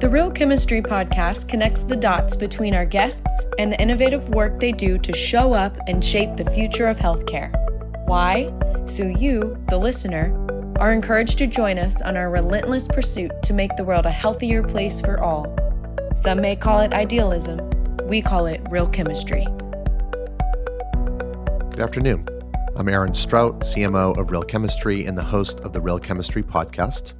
The 0.00 0.08
Real 0.08 0.30
Chemistry 0.30 0.80
podcast 0.80 1.48
connects 1.48 1.82
the 1.82 1.96
dots 1.96 2.36
between 2.36 2.72
our 2.72 2.86
guests 2.86 3.46
and 3.58 3.72
the 3.72 3.82
innovative 3.82 4.28
work 4.28 4.60
they 4.60 4.70
do 4.70 4.96
to 4.96 5.12
show 5.12 5.54
up 5.54 5.76
and 5.88 6.04
shape 6.04 6.36
the 6.36 6.48
future 6.52 6.86
of 6.86 6.98
healthcare. 6.98 7.52
Why? 8.06 8.54
So 8.86 9.02
you, 9.02 9.60
the 9.70 9.76
listener, 9.76 10.32
are 10.78 10.92
encouraged 10.92 11.36
to 11.38 11.48
join 11.48 11.78
us 11.78 12.00
on 12.00 12.16
our 12.16 12.30
relentless 12.30 12.86
pursuit 12.86 13.32
to 13.42 13.52
make 13.52 13.74
the 13.74 13.82
world 13.82 14.06
a 14.06 14.10
healthier 14.12 14.62
place 14.62 15.00
for 15.00 15.18
all. 15.18 15.52
Some 16.14 16.40
may 16.40 16.54
call 16.54 16.78
it 16.78 16.94
idealism, 16.94 17.68
we 18.04 18.22
call 18.22 18.46
it 18.46 18.60
real 18.70 18.86
chemistry. 18.86 19.48
Good 21.72 21.80
afternoon. 21.80 22.24
I'm 22.76 22.88
Aaron 22.88 23.14
Strout, 23.14 23.62
CMO 23.62 24.16
of 24.16 24.30
Real 24.30 24.44
Chemistry 24.44 25.06
and 25.06 25.18
the 25.18 25.24
host 25.24 25.58
of 25.62 25.72
the 25.72 25.80
Real 25.80 25.98
Chemistry 25.98 26.44
podcast. 26.44 27.14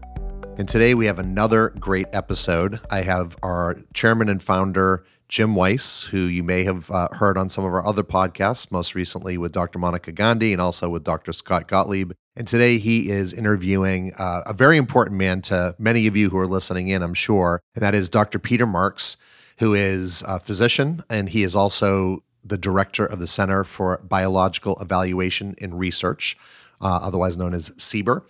And 0.59 0.68
today 0.68 0.93
we 0.93 1.06
have 1.06 1.20
another 1.20 1.68
great 1.79 2.09
episode. 2.12 2.80
I 2.90 3.02
have 3.02 3.36
our 3.44 3.76
chairman 3.94 4.29
and 4.29 4.43
founder, 4.43 5.04
Jim 5.29 5.54
Weiss, 5.54 6.03
who 6.03 6.22
you 6.22 6.43
may 6.43 6.64
have 6.64 6.90
uh, 6.90 7.07
heard 7.12 7.39
on 7.39 7.49
some 7.49 7.64
of 7.64 7.72
our 7.72 7.86
other 7.86 8.03
podcasts, 8.03 8.72
most 8.72 8.96
recently 8.96 9.39
with 9.39 9.52
Dr. 9.52 9.79
Monica 9.79 10.11
Gandhi 10.11 10.52
and 10.52 10.61
also 10.61 10.89
with 10.89 11.04
Dr. 11.04 11.32
Scott 11.32 11.68
Gottlieb. 11.68 12.11
And 12.35 12.49
today 12.49 12.79
he 12.79 13.08
is 13.08 13.32
interviewing 13.32 14.13
uh, 14.18 14.43
a 14.46 14.52
very 14.52 14.79
important 14.79 15.16
man 15.16 15.43
to 15.43 15.76
many 15.79 16.08
of 16.08 16.16
you 16.16 16.29
who 16.29 16.39
are 16.39 16.46
listening 16.49 16.88
in, 16.88 17.04
I'm 17.04 17.14
sure, 17.14 17.63
and 17.77 17.82
that 17.82 17.94
is 17.94 18.08
Dr. 18.08 18.40
Peter 18.40 18.66
Marks, 18.66 19.16
who 19.58 19.75
is 19.75 20.25
a 20.27 20.40
physician 20.40 21.04
and 21.08 21.29
he 21.29 21.44
is 21.44 21.54
also 21.54 22.25
the 22.44 22.58
director 22.58 23.07
of 23.07 23.21
the 23.21 23.29
Center 23.29 23.63
for 23.63 23.99
Biological 23.99 24.77
Evaluation 24.80 25.54
and 25.61 25.79
Research, 25.79 26.36
uh, 26.80 26.99
otherwise 27.00 27.36
known 27.36 27.54
as 27.54 27.71
CBER. 27.71 28.25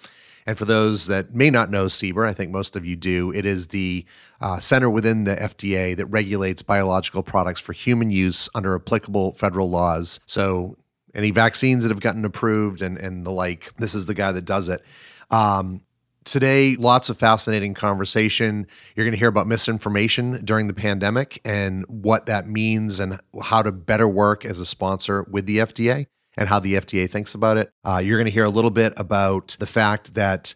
And 0.49 0.57
for 0.57 0.65
those 0.65 1.09
that 1.09 1.35
may 1.35 1.51
not 1.51 1.71
know 1.71 1.85
CBER, 1.87 2.27
I 2.27 2.33
think 2.33 2.51
most 2.51 2.75
of 2.75 2.87
you 2.87 2.97
do, 2.97 3.31
it 3.33 3.45
is 3.45 3.69
the 3.69 4.07
uh, 4.41 4.59
center 4.59 4.89
within 4.89 5.25
the 5.25 5.37
FDA 5.37 5.95
that 5.95 6.07
regulates 6.07 6.63
biological 6.63 7.23
products 7.23 7.61
for 7.61 7.75
human 7.75 8.11
use 8.11 8.49
under 8.55 8.75
applicable 8.75 9.35
federal 9.35 9.69
laws. 9.69 10.21
So 10.25 10.79
any 11.15 11.33
vaccines 11.33 11.83
that 11.83 11.91
have 11.91 12.01
gotten 12.01 12.25
approved 12.25 12.81
and, 12.81 12.97
and 12.97 13.27
the 13.27 13.31
like, 13.31 13.75
this 13.77 13.95
is 13.95 14.07
the 14.07 14.15
guy 14.15 14.33
that 14.33 14.47
does 14.47 14.71
it. 14.71 14.83
Um, 15.31 15.83
today 16.25 16.77
lots 16.77 17.11
of 17.11 17.19
fascinating 17.19 17.75
conversation 17.75 18.67
you're 18.95 19.05
going 19.05 19.13
to 19.13 19.19
hear 19.19 19.29
about 19.29 19.47
misinformation 19.47 20.45
during 20.45 20.67
the 20.67 20.75
pandemic 20.75 21.41
and 21.45 21.85
what 21.89 22.27
that 22.27 22.47
means 22.49 23.01
and 23.01 23.19
how 23.43 23.63
to 23.63 23.73
better 23.73 24.07
work 24.07 24.45
as 24.45 24.59
a 24.59 24.67
sponsor 24.67 25.25
with 25.31 25.47
the 25.47 25.59
fda 25.59 26.07
and 26.39 26.49
how 26.49 26.61
the 26.61 26.75
FDA 26.75 27.11
thinks 27.11 27.35
about 27.35 27.57
it. 27.57 27.73
Uh, 27.85 28.01
you're 28.03 28.17
going 28.17 28.27
to 28.27 28.33
hear 28.33 28.45
a 28.45 28.51
little 28.51 28.71
bit 28.71 28.95
about 28.97 29.57
the 29.59 29.67
fact 29.67 30.15
that 30.15 30.55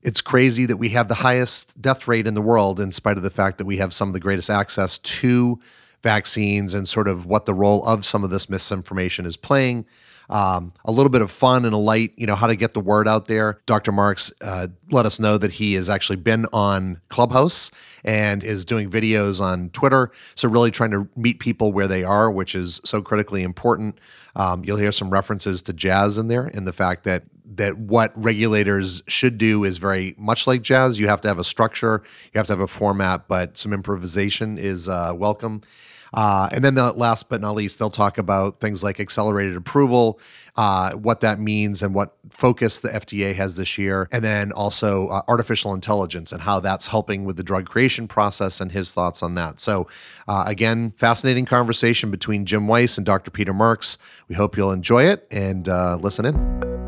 it's 0.00 0.20
crazy 0.20 0.66
that 0.66 0.76
we 0.76 0.90
have 0.90 1.08
the 1.08 1.14
highest 1.14 1.82
death 1.82 2.06
rate 2.06 2.28
in 2.28 2.34
the 2.34 2.40
world, 2.40 2.78
in 2.78 2.92
spite 2.92 3.16
of 3.16 3.24
the 3.24 3.30
fact 3.30 3.58
that 3.58 3.66
we 3.66 3.78
have 3.78 3.92
some 3.92 4.08
of 4.08 4.14
the 4.14 4.20
greatest 4.20 4.48
access 4.48 4.98
to 4.98 5.58
vaccines 6.00 6.74
and 6.74 6.88
sort 6.88 7.08
of 7.08 7.26
what 7.26 7.44
the 7.44 7.52
role 7.52 7.84
of 7.84 8.06
some 8.06 8.22
of 8.22 8.30
this 8.30 8.48
misinformation 8.48 9.26
is 9.26 9.36
playing. 9.36 9.84
Um, 10.28 10.72
a 10.84 10.92
little 10.92 11.10
bit 11.10 11.22
of 11.22 11.30
fun 11.30 11.64
and 11.64 11.74
a 11.74 11.78
light, 11.78 12.12
you 12.16 12.26
know, 12.26 12.34
how 12.34 12.46
to 12.46 12.56
get 12.56 12.74
the 12.74 12.80
word 12.80 13.06
out 13.06 13.26
there. 13.26 13.60
Dr. 13.66 13.92
Marks 13.92 14.32
uh, 14.40 14.68
let 14.90 15.06
us 15.06 15.20
know 15.20 15.38
that 15.38 15.52
he 15.52 15.74
has 15.74 15.88
actually 15.88 16.16
been 16.16 16.46
on 16.52 17.00
Clubhouse 17.08 17.70
and 18.04 18.42
is 18.42 18.64
doing 18.64 18.90
videos 18.90 19.40
on 19.40 19.70
Twitter. 19.70 20.10
So, 20.34 20.48
really 20.48 20.70
trying 20.70 20.90
to 20.92 21.08
meet 21.16 21.38
people 21.38 21.72
where 21.72 21.88
they 21.88 22.04
are, 22.04 22.30
which 22.30 22.54
is 22.54 22.80
so 22.84 23.02
critically 23.02 23.42
important. 23.42 23.98
Um, 24.34 24.64
you'll 24.64 24.76
hear 24.76 24.92
some 24.92 25.10
references 25.10 25.62
to 25.62 25.72
jazz 25.72 26.18
in 26.18 26.28
there 26.28 26.46
and 26.46 26.66
the 26.66 26.72
fact 26.72 27.04
that 27.04 27.24
that 27.54 27.78
what 27.78 28.12
regulators 28.16 29.02
should 29.06 29.38
do 29.38 29.64
is 29.64 29.78
very 29.78 30.14
much 30.18 30.46
like 30.46 30.62
jazz. 30.62 30.98
You 30.98 31.08
have 31.08 31.20
to 31.22 31.28
have 31.28 31.38
a 31.38 31.44
structure, 31.44 32.02
you 32.32 32.38
have 32.38 32.46
to 32.48 32.52
have 32.52 32.60
a 32.60 32.66
format, 32.66 33.28
but 33.28 33.56
some 33.56 33.72
improvisation 33.72 34.58
is 34.58 34.88
uh, 34.88 35.12
welcome. 35.14 35.62
Uh, 36.14 36.48
and 36.52 36.64
then 36.64 36.74
the 36.74 36.92
last 36.92 37.28
but 37.28 37.40
not 37.40 37.54
least, 37.54 37.78
they'll 37.78 37.90
talk 37.90 38.18
about 38.18 38.60
things 38.60 38.82
like 38.82 39.00
accelerated 39.00 39.56
approval, 39.56 40.20
uh, 40.56 40.92
what 40.92 41.20
that 41.20 41.38
means, 41.38 41.82
and 41.82 41.94
what 41.94 42.16
focus 42.30 42.80
the 42.80 42.88
FDA 42.88 43.34
has 43.34 43.56
this 43.56 43.76
year, 43.76 44.08
and 44.12 44.24
then 44.24 44.52
also 44.52 45.08
uh, 45.08 45.22
artificial 45.28 45.74
intelligence 45.74 46.32
and 46.32 46.42
how 46.42 46.60
that's 46.60 46.86
helping 46.86 47.24
with 47.24 47.36
the 47.36 47.42
drug 47.42 47.68
creation 47.68 48.08
process 48.08 48.60
and 48.60 48.72
his 48.72 48.92
thoughts 48.92 49.22
on 49.22 49.34
that. 49.34 49.60
So, 49.60 49.88
uh, 50.28 50.44
again, 50.46 50.92
fascinating 50.96 51.44
conversation 51.44 52.10
between 52.10 52.46
Jim 52.46 52.66
Weiss 52.66 52.96
and 52.96 53.04
Dr. 53.04 53.30
Peter 53.30 53.52
Marks. 53.52 53.98
We 54.28 54.36
hope 54.36 54.56
you'll 54.56 54.72
enjoy 54.72 55.04
it 55.04 55.26
and 55.30 55.68
uh, 55.68 55.98
listen 56.00 56.24
in. 56.24 56.85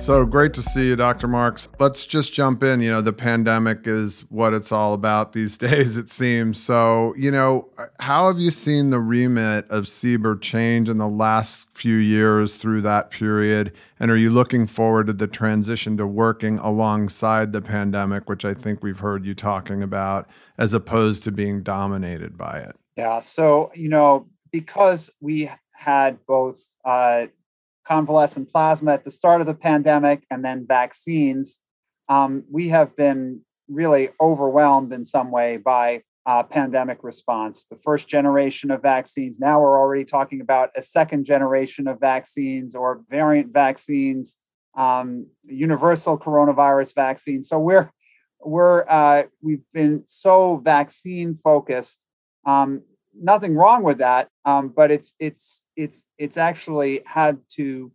So 0.00 0.24
great 0.24 0.54
to 0.54 0.62
see 0.62 0.86
you, 0.86 0.96
Dr. 0.96 1.28
Marks. 1.28 1.68
Let's 1.78 2.06
just 2.06 2.32
jump 2.32 2.62
in. 2.62 2.80
You 2.80 2.90
know, 2.90 3.02
the 3.02 3.12
pandemic 3.12 3.86
is 3.86 4.20
what 4.30 4.54
it's 4.54 4.72
all 4.72 4.94
about 4.94 5.32
these 5.34 5.58
days, 5.58 5.98
it 5.98 6.08
seems. 6.08 6.62
So, 6.62 7.14
you 7.16 7.30
know, 7.30 7.68
how 8.00 8.28
have 8.28 8.38
you 8.38 8.50
seen 8.50 8.88
the 8.88 9.00
remit 9.00 9.70
of 9.70 9.84
CBER 9.84 10.40
change 10.40 10.88
in 10.88 10.96
the 10.96 11.08
last 11.08 11.66
few 11.74 11.96
years 11.96 12.56
through 12.56 12.80
that 12.82 13.10
period? 13.10 13.72
And 14.00 14.10
are 14.10 14.16
you 14.16 14.30
looking 14.30 14.66
forward 14.66 15.08
to 15.08 15.12
the 15.12 15.26
transition 15.26 15.98
to 15.98 16.06
working 16.06 16.56
alongside 16.58 17.52
the 17.52 17.60
pandemic, 17.60 18.30
which 18.30 18.46
I 18.46 18.54
think 18.54 18.82
we've 18.82 19.00
heard 19.00 19.26
you 19.26 19.34
talking 19.34 19.82
about, 19.82 20.26
as 20.56 20.72
opposed 20.72 21.22
to 21.24 21.32
being 21.32 21.62
dominated 21.62 22.38
by 22.38 22.60
it? 22.60 22.76
Yeah. 22.96 23.20
So, 23.20 23.72
you 23.74 23.90
know, 23.90 24.26
because 24.50 25.10
we 25.20 25.50
had 25.74 26.18
both 26.26 26.76
uh, 26.84 27.26
convalescent 27.88 28.52
plasma 28.52 28.92
at 28.92 29.04
the 29.04 29.10
start 29.10 29.40
of 29.40 29.46
the 29.46 29.54
pandemic 29.54 30.24
and 30.30 30.44
then 30.44 30.66
vaccines, 30.68 31.60
um, 32.08 32.44
we 32.50 32.68
have 32.68 32.94
been 32.96 33.40
really 33.68 34.10
overwhelmed 34.20 34.92
in 34.92 35.04
some 35.04 35.30
way 35.30 35.56
by 35.56 36.02
uh, 36.26 36.42
pandemic 36.42 36.98
response. 37.02 37.64
The 37.70 37.76
first 37.76 38.06
generation 38.06 38.70
of 38.70 38.82
vaccines, 38.82 39.40
now 39.40 39.60
we're 39.60 39.78
already 39.78 40.04
talking 40.04 40.42
about 40.42 40.70
a 40.76 40.82
second 40.82 41.24
generation 41.24 41.88
of 41.88 41.98
vaccines 41.98 42.74
or 42.74 43.00
variant 43.08 43.52
vaccines, 43.54 44.36
um, 44.76 45.26
universal 45.44 46.18
coronavirus 46.18 46.94
vaccine. 46.94 47.42
So 47.42 47.58
we're 47.58 47.90
we're 48.40 48.84
uh, 48.88 49.24
we've 49.42 49.64
been 49.72 50.02
so 50.06 50.58
vaccine 50.58 51.38
focused 51.42 52.04
um, 52.44 52.82
nothing 53.20 53.54
wrong 53.54 53.82
with 53.82 53.98
that, 53.98 54.28
um, 54.44 54.68
but 54.68 54.90
it's 54.90 55.14
it's 55.18 55.62
it's 55.76 56.06
it's 56.18 56.36
actually 56.36 57.02
had 57.06 57.38
to 57.56 57.92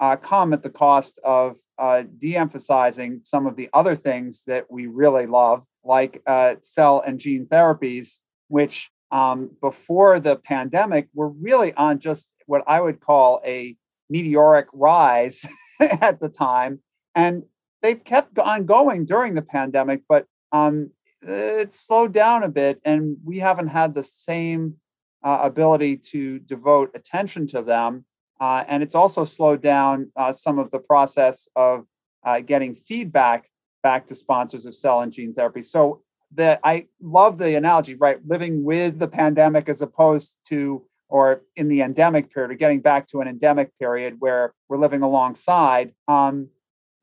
uh, 0.00 0.16
come 0.16 0.52
at 0.52 0.62
the 0.62 0.70
cost 0.70 1.18
of 1.24 1.56
uh, 1.78 2.02
de-emphasizing 2.18 3.20
some 3.24 3.46
of 3.46 3.56
the 3.56 3.68
other 3.72 3.94
things 3.94 4.44
that 4.46 4.70
we 4.70 4.86
really 4.86 5.26
love, 5.26 5.64
like 5.84 6.22
uh, 6.26 6.54
cell 6.60 7.02
and 7.06 7.18
gene 7.18 7.46
therapies, 7.46 8.20
which 8.48 8.90
um, 9.10 9.50
before 9.62 10.20
the 10.20 10.36
pandemic 10.36 11.08
were 11.14 11.30
really 11.30 11.72
on 11.74 11.98
just 11.98 12.34
what 12.46 12.62
I 12.66 12.80
would 12.80 13.00
call 13.00 13.40
a 13.44 13.76
meteoric 14.10 14.66
rise 14.72 15.46
at 15.80 16.20
the 16.20 16.28
time, 16.28 16.80
and 17.14 17.44
they've 17.82 18.02
kept 18.02 18.38
on 18.38 18.66
going 18.66 19.04
during 19.04 19.34
the 19.34 19.42
pandemic, 19.42 20.02
but 20.08 20.26
um, 20.52 20.90
it 21.22 21.72
slowed 21.72 22.12
down 22.12 22.42
a 22.42 22.48
bit, 22.48 22.80
and 22.84 23.16
we 23.24 23.38
haven't 23.38 23.68
had 23.68 23.94
the 23.94 24.02
same 24.02 24.76
uh, 25.22 25.40
ability 25.42 25.96
to 25.96 26.38
devote 26.40 26.90
attention 26.94 27.46
to 27.48 27.62
them. 27.62 28.04
Uh, 28.40 28.64
and 28.68 28.82
it's 28.82 28.94
also 28.94 29.24
slowed 29.24 29.62
down 29.62 30.12
uh, 30.14 30.32
some 30.32 30.58
of 30.58 30.70
the 30.70 30.78
process 30.78 31.48
of 31.56 31.86
uh, 32.24 32.40
getting 32.40 32.74
feedback 32.74 33.48
back 33.82 34.06
to 34.06 34.14
sponsors 34.14 34.66
of 34.66 34.74
cell 34.74 35.00
and 35.00 35.12
gene 35.12 35.32
therapy. 35.32 35.62
So 35.62 36.02
that 36.34 36.60
I 36.64 36.86
love 37.00 37.38
the 37.38 37.54
analogy, 37.54 37.94
right? 37.94 38.18
Living 38.26 38.64
with 38.64 38.98
the 38.98 39.08
pandemic 39.08 39.68
as 39.68 39.80
opposed 39.80 40.36
to, 40.48 40.84
or 41.08 41.42
in 41.54 41.68
the 41.68 41.82
endemic 41.82 42.32
period, 42.32 42.50
or 42.50 42.54
getting 42.54 42.80
back 42.80 43.06
to 43.08 43.20
an 43.20 43.28
endemic 43.28 43.70
period 43.78 44.16
where 44.18 44.52
we're 44.68 44.78
living 44.78 45.02
alongside. 45.02 45.92
Um, 46.08 46.48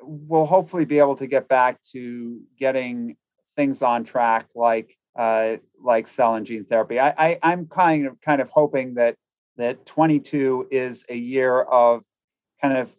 we'll 0.01 0.45
hopefully 0.45 0.85
be 0.85 0.99
able 0.99 1.15
to 1.15 1.27
get 1.27 1.47
back 1.47 1.81
to 1.93 2.39
getting 2.59 3.15
things 3.55 3.81
on 3.81 4.03
track 4.03 4.47
like 4.55 4.97
uh, 5.15 5.57
like 5.81 6.07
cell 6.07 6.35
and 6.35 6.45
gene 6.45 6.65
therapy. 6.65 6.99
I, 6.99 7.37
I 7.41 7.53
am 7.53 7.67
kind 7.67 8.07
of 8.07 8.19
kind 8.21 8.41
of 8.41 8.49
hoping 8.49 8.95
that 8.95 9.15
that 9.57 9.85
22 9.85 10.67
is 10.71 11.05
a 11.09 11.15
year 11.15 11.61
of 11.61 12.03
kind 12.61 12.77
of 12.77 12.95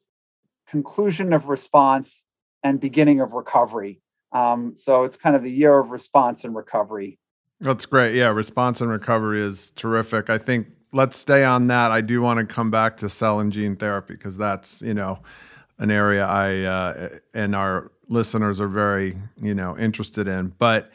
conclusion 0.68 1.32
of 1.32 1.48
response 1.48 2.26
and 2.62 2.80
beginning 2.80 3.20
of 3.20 3.32
recovery. 3.32 4.00
Um, 4.32 4.74
so 4.76 5.04
it's 5.04 5.16
kind 5.16 5.36
of 5.36 5.42
the 5.42 5.50
year 5.50 5.78
of 5.78 5.90
response 5.90 6.44
and 6.44 6.54
recovery. 6.54 7.18
That's 7.60 7.86
great. 7.86 8.14
Yeah, 8.14 8.28
response 8.28 8.80
and 8.80 8.90
recovery 8.90 9.40
is 9.40 9.72
terrific. 9.76 10.28
I 10.28 10.38
think 10.38 10.68
let's 10.92 11.16
stay 11.16 11.44
on 11.44 11.68
that. 11.68 11.92
I 11.92 12.00
do 12.00 12.20
want 12.20 12.38
to 12.38 12.52
come 12.52 12.70
back 12.70 12.96
to 12.98 13.08
cell 13.08 13.40
and 13.40 13.52
gene 13.52 13.76
therapy 13.76 14.14
because 14.14 14.36
that's 14.36 14.82
you 14.82 14.94
know 14.94 15.20
an 15.78 15.90
area 15.90 16.26
I 16.26 16.62
uh, 16.62 17.08
and 17.32 17.54
our 17.54 17.90
listeners 18.08 18.60
are 18.60 18.68
very 18.68 19.16
you 19.40 19.54
know 19.54 19.76
interested 19.78 20.28
in. 20.28 20.54
But 20.58 20.90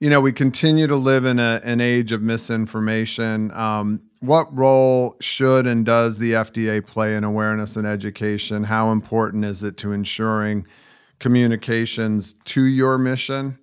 you 0.00 0.10
know 0.10 0.20
we 0.20 0.32
continue 0.32 0.86
to 0.86 0.96
live 0.96 1.24
in 1.24 1.38
a, 1.38 1.60
an 1.64 1.80
age 1.80 2.12
of 2.12 2.22
misinformation. 2.22 3.50
Um, 3.52 4.02
what 4.20 4.54
role 4.56 5.16
should 5.20 5.66
and 5.66 5.84
does 5.84 6.18
the 6.18 6.32
FDA 6.32 6.84
play 6.84 7.14
in 7.14 7.24
awareness 7.24 7.76
and 7.76 7.86
education? 7.86 8.64
How 8.64 8.90
important 8.90 9.44
is 9.44 9.62
it 9.62 9.76
to 9.78 9.92
ensuring 9.92 10.66
communications 11.18 12.34
to 12.44 12.62
your 12.62 12.96
mission? 12.96 13.58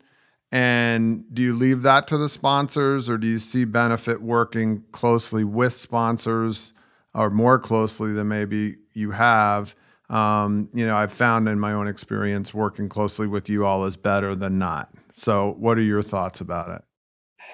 And 0.51 1.23
do 1.33 1.41
you 1.41 1.55
leave 1.55 1.81
that 1.83 2.07
to 2.07 2.17
the 2.17 2.27
sponsors 2.29 3.09
or 3.09 3.17
do 3.17 3.25
you 3.25 3.39
see 3.39 3.65
benefit 3.65 4.21
working 4.21 4.83
closely 4.91 5.43
with 5.43 5.73
sponsors 5.73 6.73
or 7.13 7.29
more 7.29 7.57
closely 7.57 8.11
than 8.11 8.27
maybe 8.27 8.77
you 8.93 9.11
have? 9.11 9.75
Um, 10.11 10.67
you 10.73 10.85
know, 10.85 10.97
I've 10.97 11.13
found 11.13 11.47
in 11.47 11.57
my 11.57 11.71
own 11.71 11.87
experience 11.87 12.53
working 12.53 12.89
closely 12.89 13.27
with 13.27 13.47
you 13.47 13.65
all 13.65 13.85
is 13.85 13.95
better 13.95 14.35
than 14.35 14.59
not. 14.59 14.89
So, 15.13 15.55
what 15.57 15.77
are 15.77 15.83
your 15.83 16.03
thoughts 16.03 16.41
about 16.41 16.69
it? 16.69 16.81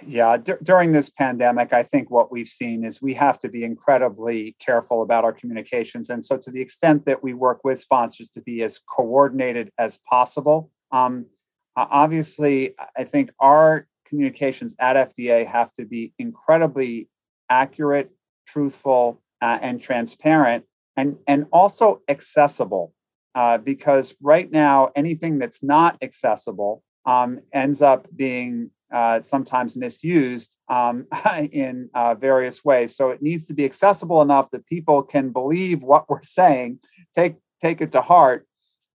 Yeah, 0.06 0.38
d- 0.38 0.54
during 0.64 0.92
this 0.92 1.10
pandemic, 1.10 1.72
I 1.72 1.84
think 1.84 2.10
what 2.10 2.32
we've 2.32 2.48
seen 2.48 2.84
is 2.84 3.00
we 3.02 3.14
have 3.14 3.38
to 3.40 3.50
be 3.50 3.64
incredibly 3.64 4.56
careful 4.60 5.04
about 5.04 5.24
our 5.24 5.34
communications. 5.34 6.10
And 6.10 6.26
so, 6.26 6.36
to 6.38 6.50
the 6.50 6.60
extent 6.60 7.06
that 7.06 7.22
we 7.22 7.36
work 7.36 7.60
with 7.64 7.80
sponsors 7.80 8.28
to 8.30 8.42
be 8.42 8.64
as 8.64 8.80
coordinated 8.80 9.72
as 9.78 10.00
possible, 10.10 10.72
um, 10.92 11.28
obviously, 11.76 12.74
I 12.98 13.04
think 13.04 13.30
our 13.40 13.88
communications 14.08 14.74
at 14.80 15.14
FDA 15.16 15.46
have 15.46 15.72
to 15.74 15.86
be 15.86 16.12
incredibly 16.18 17.08
accurate, 17.50 18.10
truthful, 18.48 19.22
uh, 19.42 19.60
and 19.62 19.80
transparent, 19.80 20.66
and, 20.98 21.18
and 21.28 21.46
also 21.52 22.02
accessible. 22.10 22.94
Uh, 23.36 23.60
because 23.60 24.16
right 24.20 24.52
now, 24.52 24.90
anything 24.96 25.38
that's 25.38 25.62
not 25.62 25.96
accessible 26.02 26.82
um, 27.06 27.40
ends 27.54 27.84
up 27.84 28.08
being 28.16 28.72
uh, 28.92 29.20
sometimes 29.20 29.76
misused 29.76 30.56
um, 30.70 31.06
in 31.52 31.90
uh, 31.94 32.16
various 32.16 32.64
ways. 32.66 32.96
So 32.96 33.12
it 33.12 33.22
needs 33.22 33.46
to 33.46 33.54
be 33.54 33.66
accessible 33.66 34.22
enough 34.22 34.50
that 34.52 34.66
people 34.66 35.04
can 35.04 35.30
believe 35.30 35.84
what 35.84 36.10
we're 36.10 36.24
saying, 36.24 36.80
take 37.16 37.36
take 37.62 37.82
it 37.82 37.92
to 37.92 38.02
heart, 38.02 38.48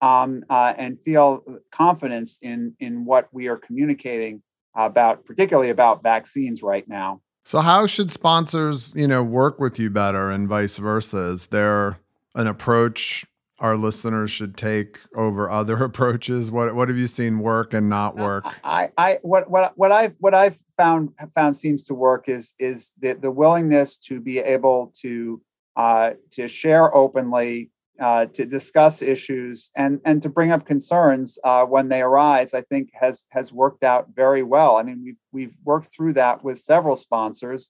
um, 0.02 0.44
uh, 0.50 0.74
and 0.78 1.00
feel 1.02 1.44
confidence 1.72 2.40
in 2.42 2.76
in 2.80 3.06
what 3.06 3.28
we 3.32 3.48
are 3.48 3.58
communicating 3.58 4.42
about, 4.76 5.26
particularly 5.26 5.70
about 5.70 6.04
vaccines 6.04 6.64
right 6.64 6.88
now. 6.88 7.22
So 7.44 7.60
how 7.60 7.88
should 7.88 8.12
sponsors, 8.12 8.94
you 8.96 9.08
know, 9.08 9.24
work 9.24 9.60
with 9.60 9.80
you 9.80 9.90
better, 9.90 10.30
and 10.30 10.48
vice 10.48 10.78
versa? 10.78 11.32
Is 11.32 11.48
there 11.48 11.98
an 12.36 12.48
approach 12.48 13.26
our 13.60 13.78
listeners 13.78 14.32
should 14.32 14.58
take 14.58 15.00
over 15.16 15.50
other 15.50 15.78
approaches? 15.84 16.52
What 16.52 16.76
what 16.76 16.90
have 16.90 16.98
you 16.98 17.08
seen 17.08 17.40
work 17.40 17.74
and 17.74 17.90
not 17.90 18.16
work? 18.16 18.46
I, 18.64 18.92
I 18.98 19.20
what 19.22 19.50
what 19.50 19.74
what 19.78 19.92
I've 19.92 20.16
what 20.20 20.34
I've 20.34 20.58
found 20.78 21.10
found 21.34 21.56
seems 21.56 21.84
to 21.86 21.94
work 21.94 22.28
is 22.28 22.54
is 22.60 22.94
the, 23.00 23.14
the 23.14 23.32
willingness 23.32 23.98
to 23.98 24.20
be 24.20 24.40
able 24.40 24.94
to 25.02 25.42
uh, 25.76 26.12
to 26.32 26.48
share 26.48 26.94
openly, 26.96 27.72
uh, 28.00 28.26
to 28.28 28.46
discuss 28.46 29.02
issues, 29.02 29.72
and 29.76 30.00
and 30.06 30.22
to 30.24 30.30
bring 30.30 30.52
up 30.52 30.66
concerns 30.66 31.38
uh, 31.44 31.66
when 31.66 31.90
they 31.90 32.02
arise. 32.02 32.54
I 32.54 32.62
think 32.62 32.90
has 32.94 33.26
has 33.30 33.52
worked 33.52 33.84
out 33.84 34.08
very 34.16 34.44
well. 34.44 34.78
I 34.78 34.84
mean, 34.84 35.02
we've 35.04 35.18
we've 35.32 35.58
worked 35.64 35.94
through 35.94 36.14
that 36.14 36.44
with 36.44 36.60
several 36.60 36.96
sponsors. 36.96 37.70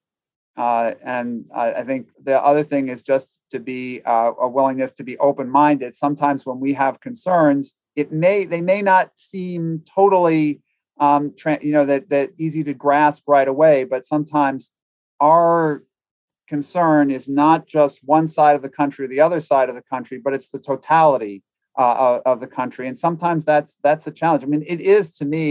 Uh, 0.57 0.94
and 1.03 1.45
I, 1.56 1.73
I, 1.75 1.83
think 1.85 2.09
the 2.21 2.44
other 2.44 2.62
thing 2.62 2.89
is 2.89 3.03
just 3.03 3.39
to 3.51 3.59
be 3.59 4.01
uh, 4.03 4.33
a 4.38 4.50
willingness 4.50 4.91
to 4.94 5.03
be 5.03 5.18
open-minded. 5.18 5.95
Sometimes 5.95 6.45
when 6.45 6.59
we 6.59 6.74
have 6.74 7.00
concerns, 7.00 7.74
it 7.95 8.12
may 8.12 8.44
they 8.44 8.62
may 8.62 8.81
not 8.81 9.12
seem 9.15 9.81
totally 9.95 10.62
um, 11.00 11.33
tra- 11.38 11.59
you 11.62 11.71
know 11.71 11.85
that 11.85 12.09
that 12.09 12.31
easy 12.38 12.63
to 12.65 12.74
grasp 12.74 13.24
right 13.27 13.47
away, 13.47 13.85
but 13.85 14.06
sometimes 14.06 14.71
our 15.19 15.83
concern 16.51 17.09
is 17.09 17.30
not 17.30 17.59
just 17.65 18.01
one 18.03 18.27
side 18.27 18.57
of 18.57 18.62
the 18.62 18.75
country 18.80 19.06
or 19.06 19.07
the 19.07 19.21
other 19.27 19.39
side 19.39 19.69
of 19.69 19.75
the 19.75 19.88
country, 19.94 20.18
but 20.24 20.33
it's 20.33 20.50
the 20.50 20.59
totality 20.59 21.36
uh, 21.77 22.19
of 22.25 22.42
the 22.42 22.51
country. 22.59 22.86
And 22.89 22.98
sometimes 23.06 23.45
that's 23.45 23.77
that's 23.86 24.06
a 24.07 24.12
challenge. 24.12 24.44
I 24.44 24.48
mean, 24.48 24.65
it 24.68 24.81
is 24.81 25.06
to 25.19 25.25
me. 25.25 25.45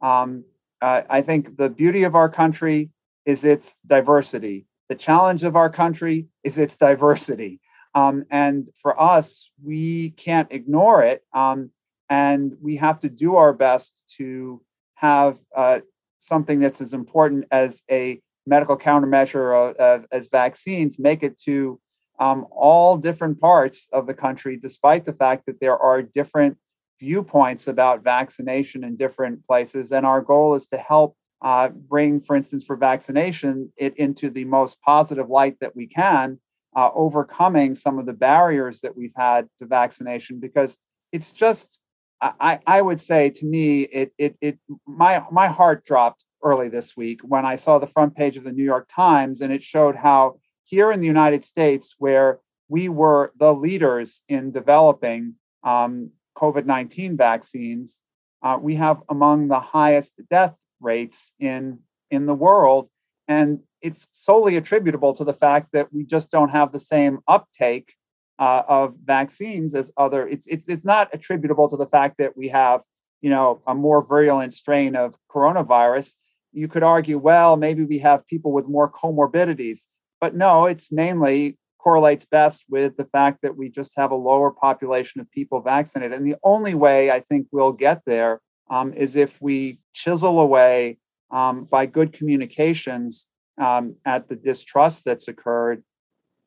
Um, 0.00 0.44
uh, 0.80 1.02
I 1.18 1.20
think 1.28 1.56
the 1.62 1.68
beauty 1.68 2.04
of 2.04 2.14
our 2.14 2.30
country 2.42 2.90
is 3.24 3.42
its 3.42 3.76
diversity. 3.94 4.66
The 4.88 4.94
challenge 4.94 5.42
of 5.42 5.56
our 5.56 5.70
country 5.82 6.16
is 6.44 6.58
its 6.58 6.76
diversity. 6.76 7.60
Um, 8.00 8.24
and 8.30 8.70
for 8.82 8.92
us, 9.14 9.50
we 9.70 10.10
can't 10.10 10.52
ignore 10.52 11.02
it. 11.02 11.24
Um, 11.42 11.70
and 12.08 12.54
we 12.66 12.76
have 12.76 12.98
to 13.00 13.08
do 13.08 13.34
our 13.34 13.52
best 13.52 14.04
to 14.18 14.62
have 14.94 15.38
uh, 15.56 15.80
something 16.20 16.60
that's 16.60 16.80
as 16.80 16.92
important 16.92 17.46
as 17.50 17.82
a 17.90 18.20
medical 18.46 18.78
countermeasure 18.78 19.74
of, 19.76 20.06
as 20.12 20.28
vaccines 20.28 20.98
make 20.98 21.22
it 21.22 21.40
to 21.42 21.80
um, 22.18 22.46
all 22.50 22.96
different 22.96 23.40
parts 23.40 23.88
of 23.92 24.06
the 24.06 24.14
country, 24.14 24.56
despite 24.56 25.04
the 25.04 25.12
fact 25.12 25.44
that 25.46 25.60
there 25.60 25.78
are 25.78 26.00
different 26.02 26.56
viewpoints 26.98 27.68
about 27.68 28.02
vaccination 28.02 28.82
in 28.84 28.96
different 28.96 29.46
places. 29.46 29.92
And 29.92 30.06
our 30.06 30.22
goal 30.22 30.54
is 30.54 30.66
to 30.68 30.78
help 30.78 31.16
uh, 31.42 31.68
bring, 31.68 32.20
for 32.20 32.34
instance, 32.34 32.64
for 32.64 32.76
vaccination, 32.76 33.70
it 33.76 33.94
into 33.98 34.30
the 34.30 34.44
most 34.46 34.80
positive 34.80 35.28
light 35.28 35.56
that 35.60 35.76
we 35.76 35.86
can, 35.86 36.38
uh, 36.74 36.90
overcoming 36.94 37.74
some 37.74 37.98
of 37.98 38.06
the 38.06 38.14
barriers 38.14 38.80
that 38.80 38.96
we've 38.96 39.12
had 39.14 39.48
to 39.58 39.66
vaccination. 39.66 40.40
Because 40.40 40.78
it's 41.12 41.32
just, 41.32 41.78
I, 42.22 42.60
I 42.66 42.80
would 42.80 43.00
say 43.00 43.28
to 43.28 43.44
me, 43.44 43.82
it, 43.82 44.12
it, 44.16 44.36
it, 44.40 44.58
my, 44.86 45.22
my 45.30 45.48
heart 45.48 45.84
dropped 45.84 46.24
early 46.46 46.68
this 46.68 46.96
week 46.96 47.20
when 47.22 47.44
I 47.44 47.56
saw 47.56 47.78
the 47.78 47.88
front 47.88 48.14
page 48.14 48.36
of 48.36 48.44
the 48.44 48.52
New 48.52 48.64
York 48.64 48.86
Times, 48.88 49.40
and 49.40 49.52
it 49.52 49.62
showed 49.62 49.96
how 49.96 50.38
here 50.64 50.92
in 50.92 51.00
the 51.00 51.06
United 51.06 51.44
States, 51.44 51.96
where 51.98 52.38
we 52.68 52.88
were 52.88 53.32
the 53.36 53.52
leaders 53.52 54.22
in 54.28 54.52
developing 54.52 55.34
um, 55.64 56.10
COVID 56.36 56.64
19 56.64 57.16
vaccines, 57.16 58.00
uh, 58.42 58.58
we 58.60 58.76
have 58.76 59.02
among 59.08 59.48
the 59.48 59.60
highest 59.60 60.14
death 60.30 60.54
rates 60.80 61.32
in 61.40 61.80
in 62.10 62.26
the 62.26 62.34
world. 62.34 62.88
And 63.26 63.60
it's 63.82 64.06
solely 64.12 64.56
attributable 64.56 65.14
to 65.14 65.24
the 65.24 65.32
fact 65.32 65.72
that 65.72 65.92
we 65.92 66.04
just 66.04 66.30
don't 66.30 66.50
have 66.50 66.70
the 66.70 66.78
same 66.78 67.18
uptake 67.26 67.94
uh, 68.38 68.62
of 68.68 68.96
vaccines 69.04 69.74
as 69.74 69.90
other 69.96 70.28
it's, 70.28 70.46
it's 70.46 70.66
it's 70.68 70.84
not 70.84 71.08
attributable 71.12 71.68
to 71.70 71.76
the 71.76 71.86
fact 71.86 72.18
that 72.18 72.36
we 72.36 72.48
have 72.48 72.82
you 73.22 73.30
know 73.30 73.62
a 73.66 73.74
more 73.74 74.06
virulent 74.06 74.52
strain 74.52 74.94
of 74.94 75.16
coronavirus 75.34 76.16
you 76.56 76.68
could 76.68 76.82
argue 76.82 77.18
well 77.18 77.56
maybe 77.56 77.84
we 77.84 77.98
have 77.98 78.26
people 78.26 78.52
with 78.52 78.68
more 78.68 78.90
comorbidities 78.90 79.80
but 80.20 80.34
no 80.34 80.66
it's 80.66 80.90
mainly 80.90 81.58
correlates 81.78 82.24
best 82.24 82.64
with 82.68 82.96
the 82.96 83.04
fact 83.04 83.38
that 83.42 83.56
we 83.56 83.68
just 83.68 83.92
have 83.96 84.10
a 84.10 84.16
lower 84.16 84.50
population 84.50 85.20
of 85.20 85.30
people 85.30 85.60
vaccinated 85.60 86.16
and 86.16 86.26
the 86.26 86.36
only 86.42 86.74
way 86.74 87.10
i 87.10 87.20
think 87.20 87.46
we'll 87.52 87.72
get 87.72 88.02
there 88.06 88.40
um, 88.68 88.92
is 88.94 89.14
if 89.14 89.40
we 89.40 89.78
chisel 89.94 90.40
away 90.40 90.98
um, 91.30 91.64
by 91.64 91.86
good 91.86 92.12
communications 92.12 93.28
um, 93.58 93.96
at 94.04 94.28
the 94.28 94.36
distrust 94.36 95.04
that's 95.04 95.28
occurred. 95.28 95.82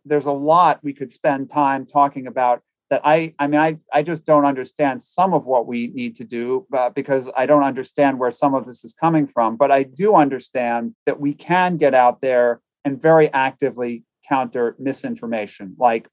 There's 0.06 0.26
a 0.26 0.32
lot 0.32 0.80
we 0.84 0.94
could 0.94 1.12
spend 1.12 1.50
time 1.50 1.86
talking 1.86 2.28
about 2.28 2.62
that 2.90 3.02
I, 3.04 3.34
I 3.38 3.48
mean, 3.48 3.60
I, 3.60 3.78
I 3.94 4.02
just 4.02 4.26
don't 4.26 4.46
understand 4.46 5.02
some 5.02 5.34
of 5.34 5.46
what 5.46 5.68
we 5.68 5.88
need 5.88 6.16
to 6.18 6.24
do 6.24 6.66
uh, 6.74 6.90
because 6.90 7.30
I 7.38 7.46
don't 7.46 7.64
understand 7.64 8.20
where 8.20 8.32
some 8.32 8.56
of 8.56 8.66
this 8.66 8.84
is 8.84 8.94
coming 8.94 9.28
from. 9.28 9.58
But 9.58 9.72
I 9.72 9.84
do 9.84 10.16
understand 10.16 10.96
that 11.06 11.20
we 11.20 11.34
can 11.34 11.78
get 11.78 11.94
out 11.94 12.22
there 12.22 12.62
and 12.84 13.02
very 13.02 13.32
actively 13.32 14.04
counter 14.28 14.76
misinformation. 14.80 15.76
Like 15.78 16.08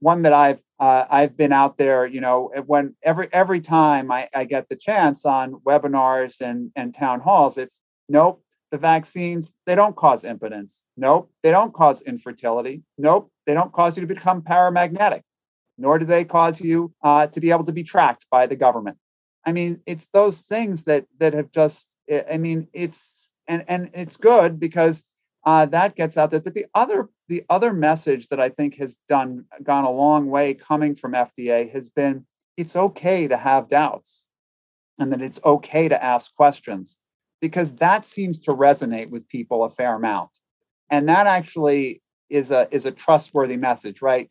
one 0.00 0.22
that 0.22 0.32
I've 0.32 0.60
uh, 0.80 1.06
I've 1.08 1.36
been 1.36 1.52
out 1.52 1.78
there, 1.78 2.06
you 2.06 2.20
know, 2.20 2.50
when 2.66 2.96
every 3.04 3.28
every 3.32 3.60
time 3.60 4.10
I, 4.10 4.28
I 4.34 4.44
get 4.44 4.68
the 4.68 4.74
chance 4.74 5.24
on 5.24 5.60
webinars 5.64 6.40
and 6.40 6.72
and 6.74 6.92
town 6.92 7.20
halls, 7.20 7.56
it's 7.56 7.80
nope, 8.08 8.42
the 8.72 8.78
vaccines 8.78 9.54
they 9.64 9.76
don't 9.76 9.94
cause 9.94 10.24
impotence. 10.24 10.82
Nope, 10.96 11.30
they 11.44 11.52
don't 11.52 11.72
cause 11.72 12.02
infertility. 12.02 12.82
Nope, 12.98 13.30
they 13.46 13.54
don't 13.54 13.72
cause 13.72 13.96
you 13.96 14.00
to 14.00 14.12
become 14.12 14.42
paramagnetic. 14.42 15.22
Nor 15.82 15.98
do 15.98 16.06
they 16.06 16.24
cause 16.24 16.60
you 16.60 16.94
uh, 17.02 17.26
to 17.26 17.40
be 17.40 17.50
able 17.50 17.64
to 17.64 17.72
be 17.72 17.82
tracked 17.82 18.26
by 18.30 18.46
the 18.46 18.56
government. 18.56 18.96
I 19.44 19.52
mean, 19.52 19.80
it's 19.86 20.08
those 20.12 20.40
things 20.40 20.84
that 20.84 21.06
that 21.18 21.34
have 21.34 21.50
just. 21.52 21.94
I 22.30 22.38
mean, 22.38 22.68
it's 22.72 23.30
and 23.46 23.64
and 23.68 23.90
it's 23.92 24.16
good 24.16 24.60
because 24.60 25.04
uh, 25.44 25.66
that 25.66 25.96
gets 25.96 26.16
out 26.16 26.30
there. 26.30 26.40
But 26.40 26.54
the 26.54 26.66
other 26.74 27.08
the 27.28 27.44
other 27.50 27.72
message 27.72 28.28
that 28.28 28.40
I 28.40 28.48
think 28.48 28.76
has 28.76 28.98
done 29.08 29.44
gone 29.62 29.84
a 29.84 29.90
long 29.90 30.28
way 30.30 30.54
coming 30.54 30.94
from 30.94 31.12
FDA 31.12 31.70
has 31.72 31.88
been 31.88 32.26
it's 32.56 32.76
okay 32.76 33.26
to 33.28 33.36
have 33.36 33.68
doubts 33.68 34.28
and 34.98 35.12
that 35.12 35.22
it's 35.22 35.40
okay 35.44 35.88
to 35.88 36.02
ask 36.02 36.34
questions 36.34 36.98
because 37.40 37.74
that 37.76 38.04
seems 38.06 38.38
to 38.40 38.52
resonate 38.52 39.10
with 39.10 39.28
people 39.28 39.64
a 39.64 39.70
fair 39.70 39.94
amount. 39.96 40.30
And 40.90 41.08
that 41.08 41.26
actually 41.26 42.02
is 42.30 42.50
a 42.50 42.68
is 42.70 42.86
a 42.86 42.92
trustworthy 42.92 43.56
message, 43.56 44.00
right? 44.00 44.30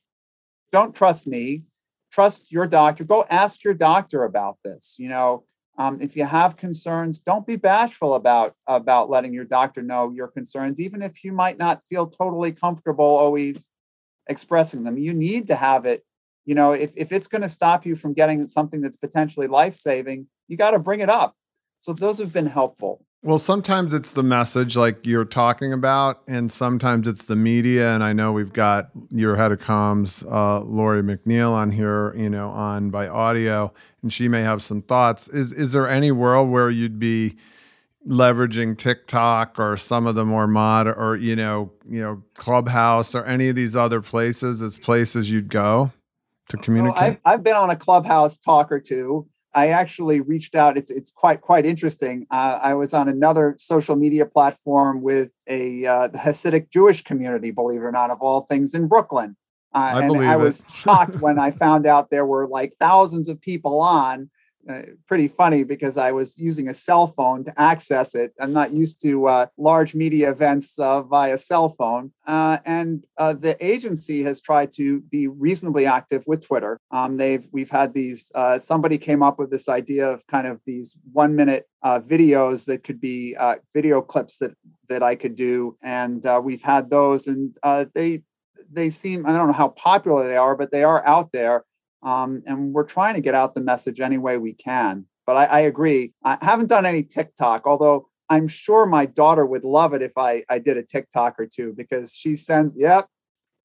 Don't 0.71 0.95
trust 0.95 1.27
me, 1.27 1.63
trust 2.11 2.51
your 2.51 2.67
doctor. 2.67 3.03
Go 3.03 3.25
ask 3.29 3.63
your 3.63 3.73
doctor 3.73 4.23
about 4.23 4.57
this. 4.63 4.95
You 4.97 5.09
know, 5.09 5.43
um, 5.77 6.01
if 6.01 6.15
you 6.15 6.25
have 6.25 6.57
concerns, 6.57 7.19
don't 7.19 7.47
be 7.47 7.55
bashful 7.55 8.15
about 8.15 8.53
about 8.67 9.09
letting 9.09 9.33
your 9.33 9.45
doctor 9.45 9.81
know 9.81 10.11
your 10.11 10.27
concerns, 10.27 10.79
even 10.79 11.01
if 11.01 11.23
you 11.23 11.31
might 11.31 11.57
not 11.57 11.81
feel 11.89 12.07
totally 12.07 12.51
comfortable 12.51 13.05
always 13.05 13.69
expressing 14.27 14.83
them. 14.83 14.97
You 14.97 15.13
need 15.13 15.47
to 15.47 15.55
have 15.55 15.85
it 15.85 16.03
you 16.45 16.55
know, 16.55 16.71
if, 16.73 16.91
if 16.95 17.11
it's 17.11 17.27
going 17.27 17.43
to 17.43 17.49
stop 17.49 17.85
you 17.85 17.95
from 17.95 18.13
getting 18.13 18.45
something 18.47 18.81
that's 18.81 18.97
potentially 18.97 19.47
life 19.47 19.75
saving, 19.75 20.27
you 20.47 20.57
got 20.57 20.71
to 20.71 20.79
bring 20.79 21.01
it 21.01 21.09
up. 21.09 21.35
So 21.79 21.93
those 21.93 22.17
have 22.17 22.33
been 22.33 22.47
helpful. 22.47 23.05
Well, 23.23 23.37
sometimes 23.37 23.93
it's 23.93 24.13
the 24.13 24.23
message 24.23 24.75
like 24.75 25.05
you're 25.05 25.25
talking 25.25 25.73
about, 25.73 26.23
and 26.27 26.51
sometimes 26.51 27.07
it's 27.07 27.25
the 27.25 27.35
media. 27.35 27.93
And 27.93 28.03
I 28.03 28.13
know 28.13 28.31
we've 28.31 28.51
got 28.51 28.89
your 29.11 29.35
head 29.35 29.51
of 29.51 29.59
comms, 29.59 30.25
uh, 30.31 30.61
Lorrie 30.61 31.03
McNeill, 31.03 31.51
on 31.51 31.71
here, 31.71 32.15
you 32.17 32.31
know, 32.31 32.49
on 32.49 32.89
by 32.89 33.07
audio, 33.07 33.71
and 34.01 34.11
she 34.11 34.27
may 34.27 34.41
have 34.41 34.63
some 34.63 34.81
thoughts. 34.81 35.27
Is 35.27 35.53
is 35.53 35.71
there 35.71 35.87
any 35.87 36.11
world 36.11 36.49
where 36.49 36.71
you'd 36.71 36.97
be 36.97 37.35
leveraging 38.07 38.75
TikTok 38.75 39.59
or 39.59 39.77
some 39.77 40.07
of 40.07 40.15
the 40.15 40.25
more 40.25 40.47
mod 40.47 40.87
or 40.87 41.15
you 41.15 41.35
know, 41.35 41.71
you 41.87 42.01
know, 42.01 42.23
Clubhouse 42.33 43.13
or 43.13 43.23
any 43.25 43.49
of 43.49 43.55
these 43.55 43.75
other 43.75 44.01
places 44.01 44.63
as 44.63 44.79
places 44.79 45.29
you'd 45.29 45.49
go 45.49 45.91
to 46.49 46.57
communicate? 46.57 46.97
So 46.97 47.05
I've, 47.05 47.17
I've 47.23 47.43
been 47.43 47.55
on 47.55 47.69
a 47.69 47.75
Clubhouse 47.75 48.39
talk 48.39 48.71
or 48.71 48.79
two. 48.79 49.27
I 49.53 49.69
actually 49.69 50.21
reached 50.21 50.55
out. 50.55 50.77
It's 50.77 50.89
it's 50.89 51.11
quite 51.11 51.41
quite 51.41 51.65
interesting. 51.65 52.25
Uh, 52.31 52.59
I 52.61 52.73
was 52.73 52.93
on 52.93 53.09
another 53.09 53.55
social 53.57 53.95
media 53.95 54.25
platform 54.25 55.01
with 55.01 55.31
a 55.47 55.85
uh, 55.85 56.07
the 56.07 56.17
Hasidic 56.17 56.69
Jewish 56.69 57.03
community, 57.03 57.51
believe 57.51 57.81
it 57.81 57.83
or 57.83 57.91
not, 57.91 58.11
of 58.11 58.21
all 58.21 58.41
things 58.41 58.73
in 58.73 58.87
Brooklyn. 58.87 59.35
Uh, 59.73 59.77
I 59.77 60.03
and 60.03 60.17
I 60.17 60.37
was 60.37 60.65
shocked 60.73 61.21
when 61.21 61.39
I 61.39 61.51
found 61.51 61.85
out 61.85 62.09
there 62.09 62.25
were 62.25 62.47
like 62.47 62.73
thousands 62.79 63.27
of 63.29 63.41
people 63.41 63.79
on 63.81 64.29
uh, 64.69 64.81
pretty 65.07 65.27
funny 65.27 65.63
because 65.63 65.97
I 65.97 66.11
was 66.11 66.37
using 66.37 66.67
a 66.67 66.73
cell 66.73 67.07
phone 67.07 67.43
to 67.45 67.59
access 67.59 68.13
it. 68.13 68.33
I'm 68.39 68.53
not 68.53 68.71
used 68.71 69.01
to 69.01 69.27
uh, 69.27 69.45
large 69.57 69.95
media 69.95 70.29
events 70.29 70.77
uh, 70.77 71.01
via 71.01 71.37
cell 71.37 71.69
phone. 71.69 72.11
Uh, 72.27 72.59
and 72.65 73.05
uh, 73.17 73.33
the 73.33 73.57
agency 73.65 74.23
has 74.23 74.39
tried 74.39 74.71
to 74.73 75.01
be 75.01 75.27
reasonably 75.27 75.85
active 75.85 76.23
with 76.27 76.45
Twitter. 76.45 76.79
Um, 76.91 77.17
they've 77.17 77.47
we've 77.51 77.69
had 77.69 77.93
these. 77.93 78.31
Somebody 78.59 78.97
came 78.97 79.23
up 79.23 79.39
with 79.39 79.49
this 79.49 79.67
idea 79.67 80.09
of 80.09 80.25
kind 80.27 80.47
of 80.47 80.59
these 80.65 80.95
one 81.11 81.35
minute 81.35 81.67
videos 81.83 82.65
that 82.65 82.83
could 82.83 83.01
be 83.01 83.35
video 83.73 84.01
clips 84.01 84.37
that 84.37 84.51
that 84.89 85.01
I 85.01 85.15
could 85.15 85.35
do, 85.35 85.77
and 85.81 86.25
we've 86.43 86.63
had 86.63 86.89
those, 86.89 87.27
and 87.27 87.57
they 87.93 88.23
they 88.71 88.89
seem 88.89 89.25
I 89.25 89.35
don't 89.35 89.47
know 89.47 89.53
how 89.53 89.69
popular 89.69 90.27
they 90.27 90.37
are, 90.37 90.55
but 90.55 90.71
they 90.71 90.83
are 90.83 91.05
out 91.05 91.31
there. 91.31 91.65
Um, 92.03 92.43
and 92.45 92.73
we're 92.73 92.85
trying 92.85 93.15
to 93.15 93.21
get 93.21 93.35
out 93.35 93.53
the 93.53 93.61
message 93.61 93.99
any 93.99 94.17
way 94.17 94.37
we 94.37 94.53
can. 94.53 95.05
But 95.25 95.35
I, 95.37 95.45
I, 95.45 95.59
agree. 95.61 96.13
I 96.23 96.37
haven't 96.41 96.67
done 96.67 96.85
any 96.85 97.03
TikTok, 97.03 97.67
although 97.67 98.07
I'm 98.29 98.47
sure 98.47 98.85
my 98.85 99.05
daughter 99.05 99.45
would 99.45 99.63
love 99.63 99.93
it 99.93 100.01
if 100.01 100.17
I, 100.17 100.43
I 100.49 100.59
did 100.59 100.77
a 100.77 100.83
TikTok 100.83 101.39
or 101.39 101.45
two 101.45 101.73
because 101.73 102.15
she 102.15 102.35
sends, 102.35 102.75
yep, 102.75 103.07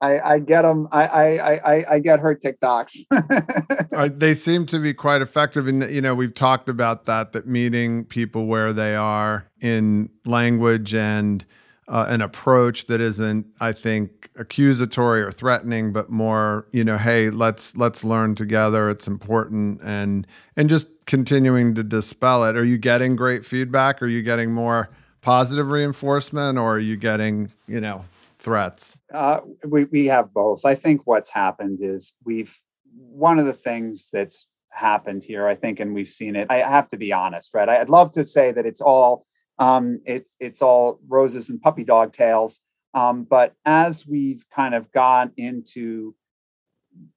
I, 0.02 0.20
I 0.20 0.38
get 0.38 0.62
them. 0.62 0.88
I, 0.92 1.06
I, 1.06 1.74
I, 1.74 1.84
I 1.92 1.98
get 1.98 2.20
her 2.20 2.34
TikToks. 2.36 4.18
they 4.18 4.34
seem 4.34 4.66
to 4.66 4.78
be 4.78 4.92
quite 4.92 5.22
effective. 5.22 5.66
And, 5.66 5.90
you 5.90 6.02
know, 6.02 6.14
we've 6.14 6.34
talked 6.34 6.68
about 6.68 7.04
that, 7.04 7.32
that 7.32 7.46
meeting 7.46 8.04
people 8.04 8.46
where 8.46 8.74
they 8.74 8.94
are 8.94 9.50
in 9.60 10.10
language 10.26 10.94
and, 10.94 11.44
uh, 11.88 12.06
an 12.08 12.20
approach 12.20 12.86
that 12.86 13.00
isn't, 13.00 13.46
I 13.60 13.72
think, 13.72 14.28
accusatory 14.36 15.22
or 15.22 15.30
threatening, 15.30 15.92
but 15.92 16.10
more, 16.10 16.66
you 16.72 16.84
know, 16.84 16.98
hey, 16.98 17.30
let's 17.30 17.76
let's 17.76 18.02
learn 18.02 18.34
together. 18.34 18.90
It's 18.90 19.06
important, 19.06 19.80
and 19.82 20.26
and 20.56 20.68
just 20.68 20.88
continuing 21.06 21.74
to 21.76 21.84
dispel 21.84 22.44
it. 22.44 22.56
Are 22.56 22.64
you 22.64 22.78
getting 22.78 23.14
great 23.14 23.44
feedback? 23.44 24.02
Are 24.02 24.08
you 24.08 24.22
getting 24.22 24.52
more 24.52 24.90
positive 25.20 25.70
reinforcement, 25.70 26.58
or 26.58 26.76
are 26.76 26.80
you 26.80 26.96
getting, 26.96 27.52
you 27.68 27.80
know, 27.80 28.04
threats? 28.38 28.98
Uh, 29.14 29.40
we 29.64 29.84
we 29.84 30.06
have 30.06 30.34
both. 30.34 30.64
I 30.64 30.74
think 30.74 31.02
what's 31.04 31.30
happened 31.30 31.78
is 31.80 32.14
we've 32.24 32.58
one 32.96 33.38
of 33.38 33.46
the 33.46 33.52
things 33.52 34.08
that's 34.12 34.46
happened 34.70 35.22
here, 35.24 35.46
I 35.46 35.54
think, 35.54 35.80
and 35.80 35.94
we've 35.94 36.08
seen 36.08 36.36
it. 36.36 36.48
I 36.50 36.56
have 36.56 36.88
to 36.90 36.96
be 36.96 37.12
honest, 37.12 37.54
right? 37.54 37.68
I'd 37.68 37.88
love 37.88 38.12
to 38.12 38.24
say 38.24 38.50
that 38.52 38.66
it's 38.66 38.80
all 38.80 39.24
um, 39.58 40.00
it's 40.04 40.36
it's 40.40 40.62
all 40.62 41.00
roses 41.08 41.50
and 41.50 41.60
puppy 41.60 41.84
dog 41.84 42.12
tails. 42.12 42.60
Um, 42.94 43.24
but 43.24 43.54
as 43.64 44.06
we've 44.06 44.48
kind 44.50 44.74
of 44.74 44.90
gone 44.90 45.32
into, 45.36 46.14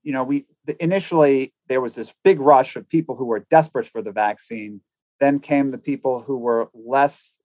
you 0.03 0.11
know, 0.11 0.23
we 0.23 0.45
the, 0.65 0.81
initially 0.83 1.53
there 1.67 1.81
was 1.81 1.95
this 1.95 2.13
big 2.23 2.39
rush 2.39 2.75
of 2.75 2.87
people 2.89 3.15
who 3.15 3.25
were 3.25 3.45
desperate 3.49 3.87
for 3.87 4.01
the 4.01 4.11
vaccine. 4.11 4.81
Then 5.19 5.39
came 5.39 5.71
the 5.71 5.77
people 5.77 6.21
who 6.21 6.37
were 6.37 6.69
less, 6.73 7.39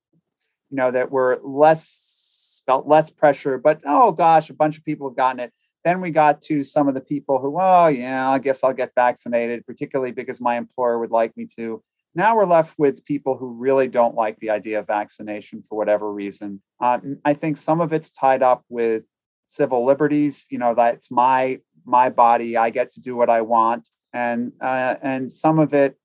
you 0.71 0.77
know, 0.77 0.91
that 0.91 1.11
were 1.11 1.41
less 1.43 2.63
felt 2.67 2.87
less 2.87 3.11
pressure. 3.11 3.59
But 3.59 3.81
oh 3.85 4.13
gosh, 4.13 4.51
a 4.51 4.55
bunch 4.55 4.79
of 4.79 4.85
people 4.85 5.09
have 5.09 5.17
gotten 5.17 5.41
it. 5.41 5.53
Then 5.85 6.01
we 6.01 6.11
got 6.11 6.41
to 6.43 6.65
some 6.65 6.89
of 6.89 6.95
the 6.95 7.01
people 7.01 7.39
who, 7.41 7.59
oh 7.61 7.89
yeah, 7.89 8.31
I 8.31 8.39
guess 8.39 8.65
I'll 8.65 8.73
get 8.73 8.93
vaccinated, 8.95 9.67
particularly 9.67 10.13
because 10.13 10.41
my 10.41 10.57
employer 10.57 10.99
would 10.99 11.11
like 11.11 11.37
me 11.37 11.47
to. 11.59 11.83
Now 12.15 12.37
we're 12.37 12.47
left 12.47 12.79
with 12.79 13.05
people 13.05 13.37
who 13.37 13.55
really 13.55 13.89
don't 13.89 14.15
like 14.15 14.39
the 14.39 14.51
idea 14.51 14.79
of 14.79 14.87
vaccination 14.87 15.63
for 15.69 15.77
whatever 15.77 16.13
reason. 16.13 16.63
Um, 16.81 17.19
I 17.25 17.35
think 17.35 17.57
some 17.57 17.81
of 17.81 17.93
it's 17.93 18.13
tied 18.13 18.43
up 18.43 18.65
with 18.69 19.05
civil 19.47 19.85
liberties. 19.85 20.47
You 20.51 20.59
know, 20.59 20.75
that's 20.75 21.11
my 21.11 21.61
my 21.85 22.11
body. 22.11 22.57
I 22.57 22.71
get 22.71 22.93
to 22.93 23.01
do 23.01 23.17
what 23.17 23.31
I 23.31 23.41
want, 23.41 23.89
and 24.13 24.53
uh, 24.61 24.95
and 25.03 25.31
some 25.31 25.59
of 25.59 25.75
it 25.75 25.99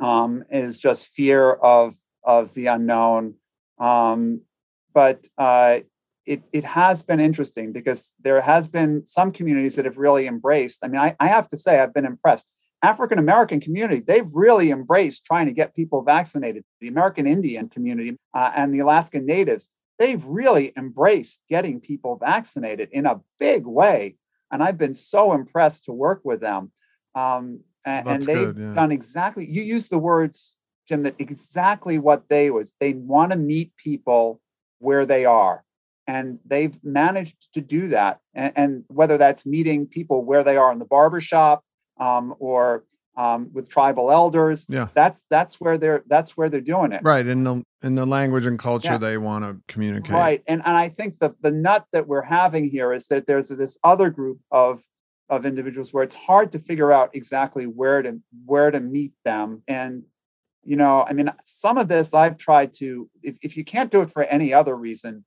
um, 0.00 0.44
is 0.50 0.78
just 0.78 1.08
fear 1.08 1.52
of 1.52 1.94
of 2.24 2.54
the 2.54 2.66
unknown. 2.66 3.34
Um, 3.78 4.42
but 4.94 5.26
uh, 5.36 5.80
it 6.26 6.42
it 6.52 6.64
has 6.64 7.02
been 7.02 7.20
interesting 7.20 7.72
because 7.72 8.12
there 8.20 8.40
has 8.40 8.66
been 8.66 9.04
some 9.06 9.32
communities 9.32 9.76
that 9.76 9.84
have 9.84 9.98
really 9.98 10.26
embraced. 10.26 10.84
I 10.84 10.88
mean, 10.88 11.00
I, 11.00 11.16
I 11.20 11.26
have 11.28 11.48
to 11.48 11.56
say 11.56 11.80
I've 11.80 11.94
been 11.94 12.06
impressed. 12.06 12.50
African 12.82 13.18
American 13.18 13.60
community, 13.60 14.00
they've 14.00 14.32
really 14.34 14.70
embraced 14.70 15.24
trying 15.24 15.46
to 15.46 15.52
get 15.52 15.74
people 15.74 16.02
vaccinated. 16.02 16.64
The 16.80 16.88
American 16.88 17.26
Indian 17.26 17.68
community 17.68 18.16
uh, 18.34 18.52
and 18.54 18.72
the 18.72 18.80
Alaskan 18.80 19.26
Natives, 19.26 19.68
they've 19.98 20.24
really 20.24 20.72
embraced 20.76 21.42
getting 21.48 21.80
people 21.80 22.16
vaccinated 22.16 22.88
in 22.92 23.06
a 23.06 23.20
big 23.40 23.66
way. 23.66 24.16
And 24.52 24.62
I've 24.62 24.78
been 24.78 24.94
so 24.94 25.32
impressed 25.32 25.86
to 25.86 25.92
work 25.92 26.20
with 26.24 26.40
them. 26.40 26.72
Um, 27.14 27.60
and, 27.84 28.08
and, 28.08 28.22
they've 28.22 28.54
good, 28.54 28.58
yeah. 28.58 28.74
done 28.74 28.92
exactly, 28.92 29.48
you 29.48 29.62
used 29.62 29.90
the 29.90 29.98
words, 29.98 30.56
Jim, 30.88 31.02
that 31.02 31.14
exactly 31.18 31.98
what 31.98 32.28
they 32.28 32.50
was. 32.50 32.74
They 32.80 32.92
want 32.92 33.32
to 33.32 33.38
meet 33.38 33.72
people 33.76 34.40
where 34.78 35.04
they 35.04 35.24
are. 35.24 35.64
And 36.06 36.38
they've 36.46 36.78
managed 36.82 37.52
to 37.54 37.60
do 37.60 37.88
that. 37.88 38.20
And, 38.34 38.52
and 38.56 38.84
whether 38.88 39.18
that's 39.18 39.44
meeting 39.44 39.86
people 39.86 40.24
where 40.24 40.44
they 40.44 40.56
are 40.56 40.72
in 40.72 40.78
the 40.78 40.84
barbershop, 40.84 41.64
um, 41.98 42.34
or 42.38 42.84
um, 43.16 43.50
with 43.52 43.68
tribal 43.68 44.10
elders. 44.10 44.64
Yeah, 44.68 44.88
that's 44.94 45.26
that's 45.28 45.60
where 45.60 45.76
they're 45.76 46.04
that's 46.06 46.36
where 46.36 46.48
they're 46.48 46.60
doing 46.60 46.92
it. 46.92 47.02
Right 47.02 47.26
in 47.26 47.42
the 47.42 47.62
in 47.82 47.94
the 47.94 48.06
language 48.06 48.46
and 48.46 48.58
culture 48.58 48.92
yeah. 48.92 48.98
they 48.98 49.18
want 49.18 49.44
to 49.44 49.56
communicate. 49.72 50.12
Right, 50.12 50.42
and 50.46 50.62
and 50.64 50.76
I 50.76 50.88
think 50.88 51.18
the 51.18 51.34
the 51.40 51.50
nut 51.50 51.84
that 51.92 52.06
we're 52.06 52.22
having 52.22 52.70
here 52.70 52.92
is 52.92 53.08
that 53.08 53.26
there's 53.26 53.48
this 53.48 53.76
other 53.82 54.10
group 54.10 54.38
of 54.50 54.82
of 55.28 55.44
individuals 55.44 55.92
where 55.92 56.04
it's 56.04 56.14
hard 56.14 56.52
to 56.52 56.58
figure 56.58 56.92
out 56.92 57.10
exactly 57.12 57.66
where 57.66 58.02
to 58.02 58.20
where 58.46 58.70
to 58.70 58.80
meet 58.80 59.12
them 59.24 59.62
and 59.68 60.04
you 60.64 60.76
know 60.76 61.04
i 61.04 61.12
mean 61.12 61.30
some 61.44 61.76
of 61.78 61.88
this 61.88 62.14
i've 62.14 62.36
tried 62.36 62.72
to 62.72 63.08
if, 63.22 63.36
if 63.42 63.56
you 63.56 63.64
can't 63.64 63.90
do 63.90 64.00
it 64.00 64.10
for 64.10 64.22
any 64.24 64.54
other 64.54 64.74
reason 64.74 65.24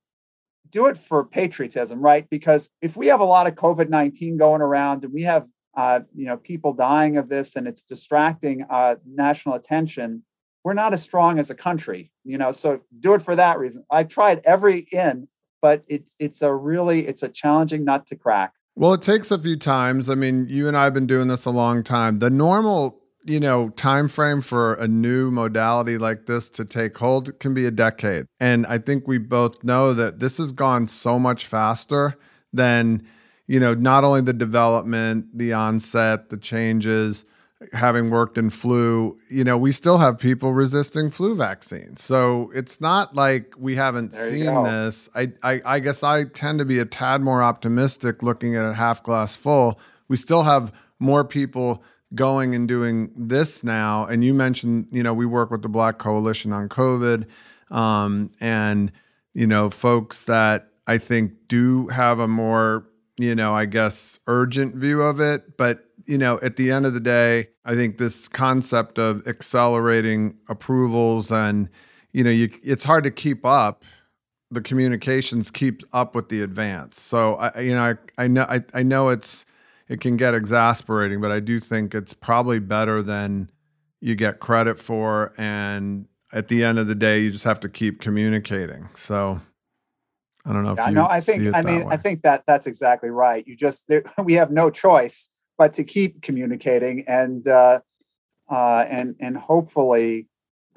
do 0.70 0.88
it 0.88 0.98
for 0.98 1.24
patriotism 1.24 2.02
right 2.02 2.28
because 2.30 2.70
if 2.82 2.98
we 2.98 3.08
have 3.08 3.20
a 3.20 3.26
lot 3.26 3.48
of 3.48 3.56
covid-19 3.56 4.38
going 4.38 4.62
around 4.62 5.04
and 5.04 5.14
we 5.14 5.22
have 5.22 5.48
uh, 5.76 6.02
you 6.16 6.26
know, 6.26 6.38
people 6.38 6.74
dying 6.74 7.18
of 7.18 7.30
this 7.30 7.56
and 7.56 7.68
it's 7.68 7.84
distracting 7.84 8.66
uh, 8.70 8.96
national 9.06 9.56
attention, 9.56 10.24
we're 10.64 10.74
not 10.74 10.94
as 10.94 11.02
strong 11.02 11.40
as 11.40 11.50
a 11.50 11.56
country, 11.56 12.12
you 12.24 12.38
know. 12.38 12.52
So 12.52 12.82
do 13.00 13.14
it 13.14 13.22
for 13.22 13.36
that 13.36 13.58
reason. 13.58 13.86
I've 13.90 14.10
tried 14.10 14.42
every 14.46 14.80
in, 14.92 15.28
but 15.62 15.84
it's 15.88 16.16
it's 16.20 16.42
a 16.42 16.54
really 16.54 17.08
it's 17.08 17.24
a 17.24 17.30
challenging 17.30 17.86
nut 17.86 18.06
to 18.08 18.16
crack. 18.16 18.54
Well, 18.76 18.94
it 18.94 19.02
takes 19.02 19.32
a 19.32 19.40
few 19.40 19.58
times. 19.58 20.10
I 20.10 20.16
mean, 20.16 20.48
you 20.48 20.68
and 20.68 20.78
I 20.78 20.86
have 20.86 20.94
been 20.94 21.08
doing 21.08 21.28
this 21.28 21.46
a 21.46 21.52
long 21.52 21.84
time. 21.84 22.20
The 22.20 22.30
normal 22.30 23.02
you 23.26 23.40
know 23.40 23.70
time 23.70 24.08
frame 24.08 24.42
for 24.42 24.74
a 24.74 24.88
new 24.88 25.32
modality 25.32 25.98
like 25.98 26.26
this 26.26 26.50
to 26.50 26.66
take 26.66 26.98
hold 26.98 27.40
can 27.40 27.54
be 27.54 27.66
a 27.68 27.72
decade 27.72 28.26
and 28.40 28.66
i 28.66 28.80
think 28.80 29.08
we 29.08 29.20
both 29.20 29.64
know 29.64 29.94
that 29.94 30.20
this 30.20 30.40
has 30.40 30.52
gone 30.52 30.88
so 30.88 31.20
much 31.20 31.46
faster 31.46 32.18
than 32.52 33.06
you 33.52 33.60
know, 33.60 33.74
not 33.74 34.06
only 34.06 34.22
the 34.22 34.32
development, 34.32 35.26
the 35.38 35.52
onset, 35.52 36.30
the 36.30 36.38
changes, 36.38 37.26
having 37.74 38.10
worked 38.10 38.38
in 38.38 38.50
flu, 38.50 39.20
you 39.30 39.44
know, 39.44 39.58
we 39.58 39.74
still 39.74 39.98
have 39.98 40.18
people 40.18 40.54
resisting 40.54 41.12
flu 41.12 41.36
vaccines. 41.36 42.02
So 42.02 42.50
it's 42.56 42.80
not 42.80 43.14
like 43.14 43.54
we 43.58 43.76
haven't 43.76 44.14
there 44.14 44.30
seen 44.30 44.64
this. 44.64 45.10
I, 45.14 45.34
I, 45.44 45.62
I 45.66 45.80
guess 45.82 46.02
I 46.02 46.24
tend 46.24 46.60
to 46.60 46.66
be 46.66 46.80
a 46.80 46.86
tad 46.86 47.20
more 47.20 47.44
optimistic 47.44 48.24
looking 48.24 48.56
at 48.56 48.64
a 48.64 48.74
half 48.74 49.04
glass 49.04 49.36
full. 49.36 49.78
We 50.08 50.16
still 50.16 50.44
have 50.44 50.72
more 50.98 51.26
people 51.26 51.84
going 52.16 52.56
and 52.56 52.70
doing 52.70 53.12
this 53.18 53.66
now. 53.66 54.06
And 54.06 54.24
you 54.24 54.34
mentioned, 54.34 54.88
you 54.94 55.04
know, 55.04 55.14
we 55.14 55.26
work 55.26 55.52
with 55.52 55.62
the 55.62 55.68
Black 55.68 55.98
Coalition 55.98 56.54
on 56.54 56.70
COVID, 56.70 57.26
um, 57.70 58.32
and 58.40 58.94
you 59.34 59.46
know, 59.46 59.70
folks 59.70 60.24
that 60.24 60.70
I 60.88 60.98
think 60.98 61.34
do 61.50 61.90
have 61.90 62.20
a 62.20 62.30
more 62.30 62.86
you 63.24 63.36
know, 63.36 63.54
I 63.56 63.66
guess 63.66 64.20
urgent 64.28 64.76
view 64.76 65.02
of 65.02 65.20
it, 65.20 65.58
but 65.58 65.86
you 66.06 66.18
know, 66.18 66.40
at 66.42 66.56
the 66.56 66.72
end 66.72 66.86
of 66.86 66.94
the 66.94 67.00
day, 67.00 67.50
I 67.64 67.76
think 67.76 67.98
this 67.98 68.28
concept 68.28 68.98
of 68.98 69.28
accelerating 69.28 70.38
approvals 70.50 71.32
and, 71.32 71.70
you 72.12 72.24
know, 72.24 72.30
you, 72.30 72.50
it's 72.64 72.84
hard 72.84 73.04
to 73.04 73.12
keep 73.12 73.46
up. 73.46 73.84
The 74.50 74.62
communications 74.62 75.52
keep 75.52 75.84
up 75.94 76.16
with 76.16 76.30
the 76.30 76.42
advance. 76.42 77.00
So 77.00 77.36
I, 77.36 77.60
you 77.62 77.76
know, 77.76 77.84
I, 77.84 78.24
I 78.24 78.28
know, 78.28 78.44
I, 78.44 78.62
I 78.74 78.84
know 78.84 79.10
it's, 79.10 79.46
it 79.88 80.02
can 80.02 80.18
get 80.18 80.34
exasperating, 80.34 81.22
but 81.22 81.32
I 81.32 81.40
do 81.40 81.60
think 81.60 81.94
it's 81.94 82.14
probably 82.14 82.60
better 82.60 83.02
than 83.02 83.50
you 84.00 84.16
get 84.16 84.40
credit 84.40 84.80
for. 84.80 85.34
And 85.38 86.08
at 86.34 86.48
the 86.48 86.64
end 86.64 86.80
of 86.80 86.88
the 86.88 86.96
day, 86.96 87.20
you 87.20 87.32
just 87.32 87.44
have 87.44 87.60
to 87.62 87.70
keep 87.70 88.02
communicating. 88.02 88.90
So 88.96 89.42
I 90.46 90.54
don't 90.54 90.64
know 90.64 90.72
if 90.72 90.78
yeah, 90.78 90.90
no, 90.90 91.06
I 91.06 91.22
think 91.22 91.56
I 91.56 91.62
mean 91.62 91.86
I 91.90 91.98
think 91.98 92.24
that 92.24 92.44
that's 92.48 92.68
exactly 92.68 93.10
right. 93.10 93.46
You 93.48 93.56
just 93.56 93.88
there, 93.88 94.04
we 94.24 94.34
have 94.34 94.52
no 94.52 94.70
choice 94.70 95.30
but 95.58 95.74
to 95.76 95.84
keep 95.84 96.22
communicating 96.22 97.04
and 97.08 97.48
uh, 97.48 97.80
uh, 98.50 98.86
and 98.90 99.16
and 99.20 99.38
hopefully 99.38 100.28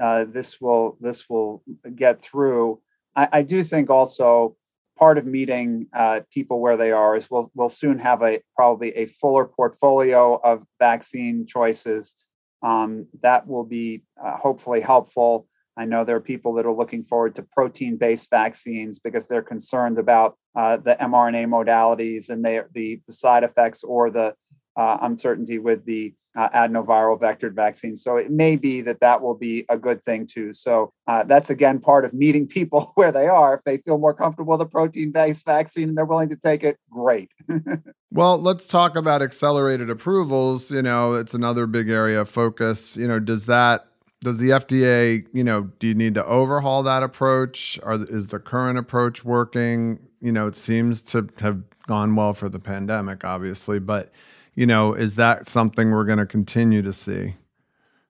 uh, 0.01 0.25
this 0.25 0.61
will 0.61 0.99
this 1.01 1.29
will 1.29 1.63
get 1.95 2.23
through. 2.23 2.81
I, 3.17 3.29
I 3.33 3.43
do 3.43 3.63
think 3.63 3.91
also 3.91 4.57
part 4.99 5.19
of 5.19 5.27
meeting 5.27 5.87
uh, 5.93 6.21
people 6.33 6.61
where 6.61 6.77
they 6.77 6.93
are 6.93 7.17
is 7.17 7.31
we'll 7.31 7.51
we'll 7.55 7.69
soon 7.69 7.99
have 7.99 8.23
a 8.23 8.41
probably 8.55 8.91
a 8.91 9.07
fuller 9.07 9.45
portfolio 9.45 10.39
of 10.43 10.65
vaccine 10.79 11.47
choices 11.47 12.15
um, 12.63 13.07
that 13.23 13.47
will 13.47 13.65
be 13.65 14.03
uh, 14.23 14.37
hopefully 14.37 14.81
helpful. 14.81 15.47
I 15.77 15.85
know 15.85 16.05
there 16.05 16.17
are 16.17 16.21
people 16.21 16.55
that 16.55 16.67
are 16.67 16.75
looking 16.75 17.03
forward 17.03 17.35
to 17.37 17.43
protein 17.43 17.97
based 17.97 18.31
vaccines 18.31 18.99
because 18.99 19.27
they're 19.27 19.43
concerned 19.43 19.99
about 19.99 20.37
uh, 20.55 20.77
the 20.77 20.97
mRNA 21.01 21.47
modalities 21.49 22.31
and 22.31 22.45
they, 22.45 22.61
the, 22.73 23.01
the 23.07 23.13
side 23.13 23.43
effects 23.43 23.83
or 23.83 24.11
the 24.11 24.35
uh, 24.77 24.99
uncertainty 25.03 25.59
with 25.59 25.85
the 25.85 26.15
uh, 26.37 26.49
adenoviral 26.51 27.19
vectored 27.19 27.55
vaccine. 27.55 27.95
So 27.95 28.17
it 28.17 28.31
may 28.31 28.57
be 28.57 28.81
that 28.83 29.01
that 29.01 29.23
will 29.23 29.35
be 29.35 29.65
a 29.69 29.79
good 29.79 30.03
thing 30.03 30.27
too. 30.27 30.53
So 30.53 30.93
uh, 31.07 31.23
that's 31.25 31.51
again 31.51 31.79
part 31.79 32.05
of 32.05 32.13
meeting 32.13 32.47
people 32.47 32.93
where 32.95 33.13
they 33.13 33.29
are. 33.29 33.55
If 33.55 33.65
they 33.65 33.79
feel 33.79 33.99
more 33.99 34.15
comfortable 34.15 34.53
with 34.53 34.61
a 34.61 34.67
protein 34.67 35.13
based 35.13 35.45
vaccine 35.45 35.91
and 35.91 35.99
they're 35.99 36.05
willing 36.05 36.31
to 36.31 36.37
take 36.37 36.65
it, 36.65 36.79
great. 36.91 37.31
well, 38.11 38.41
let's 38.41 38.67
talk 38.67 38.97
about 38.97 39.23
accelerated 39.23 39.91
approvals. 39.91 40.71
You 40.71 40.83
know, 40.83 41.15
it's 41.15 41.35
another 41.35 41.67
big 41.67 41.89
area 41.89 42.21
of 42.21 42.29
focus. 42.29 42.97
You 42.97 43.07
know, 43.07 43.21
does 43.21 43.47
that 43.47 43.87
does 44.25 44.39
the 44.39 44.51
FDA, 44.51 45.27
you 45.33 45.45
know, 45.45 45.71
do 45.79 45.87
you 45.87 45.95
need 45.95 46.15
to 46.15 46.25
overhaul 46.25 46.83
that 46.83 47.03
approach? 47.03 47.79
Or 47.83 48.03
is 48.03 48.29
the 48.29 48.39
current 48.39 48.79
approach 48.79 49.25
working? 49.25 50.01
You 50.21 50.33
know, 50.33 50.47
it 50.47 50.57
seems 50.57 51.03
to 51.03 51.29
have 51.39 51.63
gone 51.87 52.17
well 52.17 52.33
for 52.33 52.49
the 52.49 52.59
pandemic, 52.59 53.23
obviously, 53.25 53.79
but 53.79 54.11
you 54.55 54.67
know, 54.67 54.95
is 54.95 55.17
that 55.17 55.49
something 55.49 55.91
we're 55.91 56.05
going 56.05 56.19
to 56.19 56.27
continue 56.27 56.81
to 56.83 56.93
see 56.93 57.37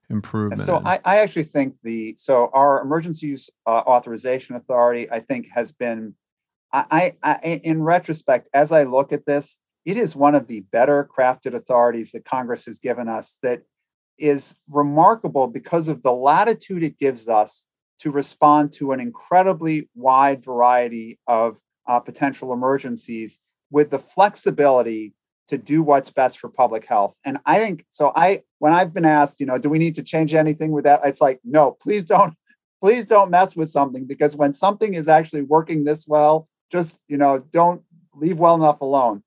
improvement? 0.09 0.61
So 0.61 0.81
I, 0.85 0.99
I, 1.03 1.17
actually 1.17 1.43
think 1.43 1.75
the 1.83 2.15
so 2.17 2.49
our 2.53 2.81
emergency 2.81 3.27
use 3.27 3.49
uh, 3.65 3.69
authorization 3.69 4.55
authority, 4.55 5.09
I 5.11 5.19
think, 5.19 5.49
has 5.53 5.71
been, 5.71 6.13
I, 6.71 7.13
I, 7.23 7.37
I, 7.43 7.61
in 7.63 7.81
retrospect, 7.81 8.47
as 8.53 8.71
I 8.71 8.83
look 8.83 9.11
at 9.11 9.25
this, 9.25 9.59
it 9.85 9.97
is 9.97 10.15
one 10.15 10.35
of 10.35 10.47
the 10.47 10.61
better 10.61 11.09
crafted 11.15 11.55
authorities 11.55 12.11
that 12.11 12.25
Congress 12.25 12.65
has 12.67 12.79
given 12.79 13.09
us 13.09 13.37
that 13.43 13.63
is 14.17 14.55
remarkable 14.69 15.47
because 15.47 15.87
of 15.87 16.03
the 16.03 16.11
latitude 16.11 16.83
it 16.83 16.97
gives 16.97 17.27
us 17.27 17.67
to 17.99 18.11
respond 18.11 18.73
to 18.73 18.91
an 18.91 18.99
incredibly 18.99 19.89
wide 19.95 20.43
variety 20.43 21.19
of 21.27 21.59
uh, 21.87 21.99
potential 21.99 22.53
emergencies 22.53 23.39
with 23.71 23.89
the 23.89 23.99
flexibility 23.99 25.13
to 25.47 25.57
do 25.57 25.83
what's 25.83 26.09
best 26.09 26.39
for 26.39 26.49
public 26.49 26.85
health. 26.85 27.13
And 27.23 27.37
I 27.45 27.59
think 27.59 27.85
so. 27.89 28.11
I, 28.15 28.41
when 28.59 28.73
I've 28.73 28.93
been 28.93 29.05
asked, 29.05 29.39
you 29.39 29.45
know, 29.45 29.57
do 29.57 29.69
we 29.69 29.77
need 29.77 29.95
to 29.95 30.03
change 30.03 30.33
anything 30.33 30.71
with 30.71 30.85
that? 30.85 31.01
It's 31.03 31.21
like, 31.21 31.39
no, 31.43 31.71
please 31.71 32.03
don't, 32.03 32.33
please 32.81 33.05
don't 33.05 33.31
mess 33.31 33.55
with 33.55 33.69
something 33.69 34.05
because 34.05 34.35
when 34.35 34.53
something 34.53 34.93
is 34.93 35.07
actually 35.07 35.43
working 35.43 35.83
this 35.83 36.05
well, 36.07 36.47
just, 36.71 36.99
you 37.07 37.17
know, 37.17 37.39
don't 37.39 37.81
leave 38.15 38.39
well 38.39 38.55
enough 38.55 38.81
alone. 38.81 39.23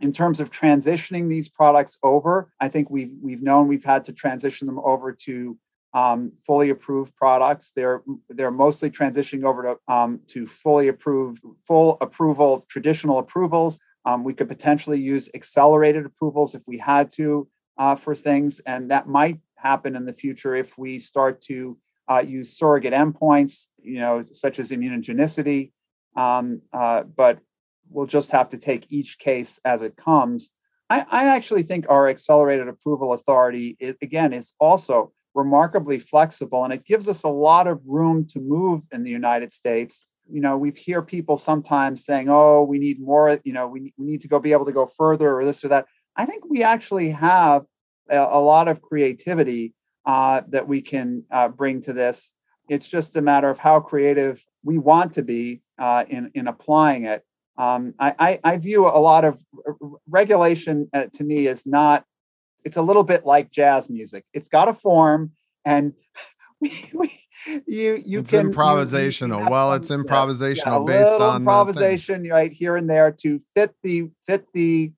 In 0.00 0.12
terms 0.12 0.38
of 0.38 0.50
transitioning 0.50 1.28
these 1.28 1.48
products 1.48 1.98
over, 2.02 2.52
I 2.60 2.68
think 2.68 2.88
we've 2.88 3.12
we've 3.20 3.42
known 3.42 3.66
we've 3.66 3.84
had 3.84 4.04
to 4.04 4.12
transition 4.12 4.66
them 4.66 4.78
over 4.78 5.12
to 5.12 5.58
um, 5.94 6.32
fully 6.46 6.70
approved 6.70 7.16
products. 7.16 7.72
They're 7.74 8.02
they're 8.28 8.50
mostly 8.50 8.90
transitioning 8.90 9.44
over 9.44 9.62
to 9.62 9.92
um, 9.92 10.20
to 10.28 10.46
fully 10.46 10.88
approved, 10.88 11.42
full 11.66 11.98
approval, 12.00 12.64
traditional 12.68 13.18
approvals. 13.18 13.80
Um, 14.04 14.24
we 14.24 14.34
could 14.34 14.48
potentially 14.48 15.00
use 15.00 15.28
accelerated 15.34 16.06
approvals 16.06 16.54
if 16.54 16.62
we 16.68 16.78
had 16.78 17.10
to 17.12 17.48
uh, 17.76 17.94
for 17.94 18.14
things, 18.14 18.60
and 18.60 18.90
that 18.90 19.08
might 19.08 19.40
happen 19.56 19.96
in 19.96 20.04
the 20.04 20.12
future 20.12 20.54
if 20.54 20.78
we 20.78 20.98
start 20.98 21.42
to 21.42 21.76
uh, 22.10 22.20
use 22.20 22.56
surrogate 22.56 22.94
endpoints, 22.94 23.68
you 23.82 24.00
know, 24.00 24.22
such 24.32 24.58
as 24.58 24.70
immunogenicity. 24.70 25.72
Um, 26.16 26.62
uh, 26.72 27.02
but 27.02 27.38
we'll 27.90 28.06
just 28.06 28.30
have 28.30 28.48
to 28.50 28.58
take 28.58 28.86
each 28.90 29.18
case 29.18 29.60
as 29.64 29.82
it 29.82 29.96
comes. 29.96 30.50
I, 30.90 31.04
I 31.10 31.24
actually 31.26 31.62
think 31.62 31.86
our 31.88 32.08
accelerated 32.08 32.68
approval 32.68 33.12
authority, 33.12 33.76
is, 33.78 33.94
again, 34.00 34.32
is 34.32 34.52
also 34.58 35.12
remarkably 35.34 35.98
flexible, 35.98 36.64
and 36.64 36.72
it 36.72 36.84
gives 36.84 37.08
us 37.08 37.22
a 37.22 37.28
lot 37.28 37.66
of 37.66 37.80
room 37.86 38.26
to 38.32 38.40
move 38.40 38.82
in 38.92 39.04
the 39.04 39.10
United 39.10 39.52
States. 39.52 40.04
You 40.30 40.40
know 40.40 40.58
we 40.58 40.72
hear 40.72 41.00
people 41.00 41.38
sometimes 41.38 42.04
saying 42.04 42.28
oh 42.28 42.62
we 42.62 42.78
need 42.78 43.00
more 43.00 43.40
you 43.44 43.52
know 43.54 43.66
we, 43.66 43.94
we 43.96 44.04
need 44.04 44.20
to 44.20 44.28
go 44.28 44.38
be 44.38 44.52
able 44.52 44.66
to 44.66 44.72
go 44.72 44.84
further 44.84 45.38
or 45.38 45.44
this 45.44 45.64
or 45.64 45.68
that. 45.68 45.86
I 46.16 46.26
think 46.26 46.44
we 46.50 46.62
actually 46.62 47.10
have 47.10 47.64
a, 48.10 48.18
a 48.18 48.40
lot 48.40 48.68
of 48.68 48.82
creativity 48.82 49.72
uh, 50.04 50.42
that 50.48 50.68
we 50.68 50.82
can 50.82 51.22
uh, 51.30 51.48
bring 51.48 51.80
to 51.82 51.94
this. 51.94 52.34
It's 52.68 52.88
just 52.88 53.16
a 53.16 53.22
matter 53.22 53.48
of 53.48 53.58
how 53.58 53.80
creative 53.80 54.44
we 54.62 54.76
want 54.76 55.14
to 55.14 55.22
be 55.22 55.62
uh, 55.78 56.04
in 56.08 56.30
in 56.34 56.46
applying 56.46 57.04
it 57.04 57.24
um, 57.58 57.94
I, 57.98 58.14
I, 58.18 58.40
I, 58.44 58.56
view 58.56 58.86
a 58.86 59.00
lot 59.00 59.24
of 59.24 59.44
regulation 60.08 60.88
uh, 60.94 61.06
to 61.14 61.24
me 61.24 61.46
is 61.46 61.66
not 61.66 62.04
it's 62.64 62.76
a 62.76 62.82
little 62.82 63.04
bit 63.04 63.26
like 63.26 63.50
jazz 63.50 63.90
music 63.90 64.24
it's 64.32 64.48
got 64.48 64.68
a 64.68 64.74
form 64.74 65.32
and 65.64 65.92
you 67.66 68.02
you 68.04 68.20
it's 68.20 68.30
can 68.30 68.52
improvisational. 68.52 69.38
You, 69.38 69.44
you 69.44 69.50
well, 69.50 69.72
it's 69.74 69.90
improvisational 69.90 70.88
yeah, 70.88 71.04
based 71.04 71.20
on 71.20 71.42
improvisation 71.42 72.28
right 72.28 72.52
here 72.52 72.76
and 72.76 72.88
there 72.90 73.12
to 73.12 73.38
fit 73.54 73.74
the 73.82 74.10
fit 74.26 74.46
the 74.52 74.92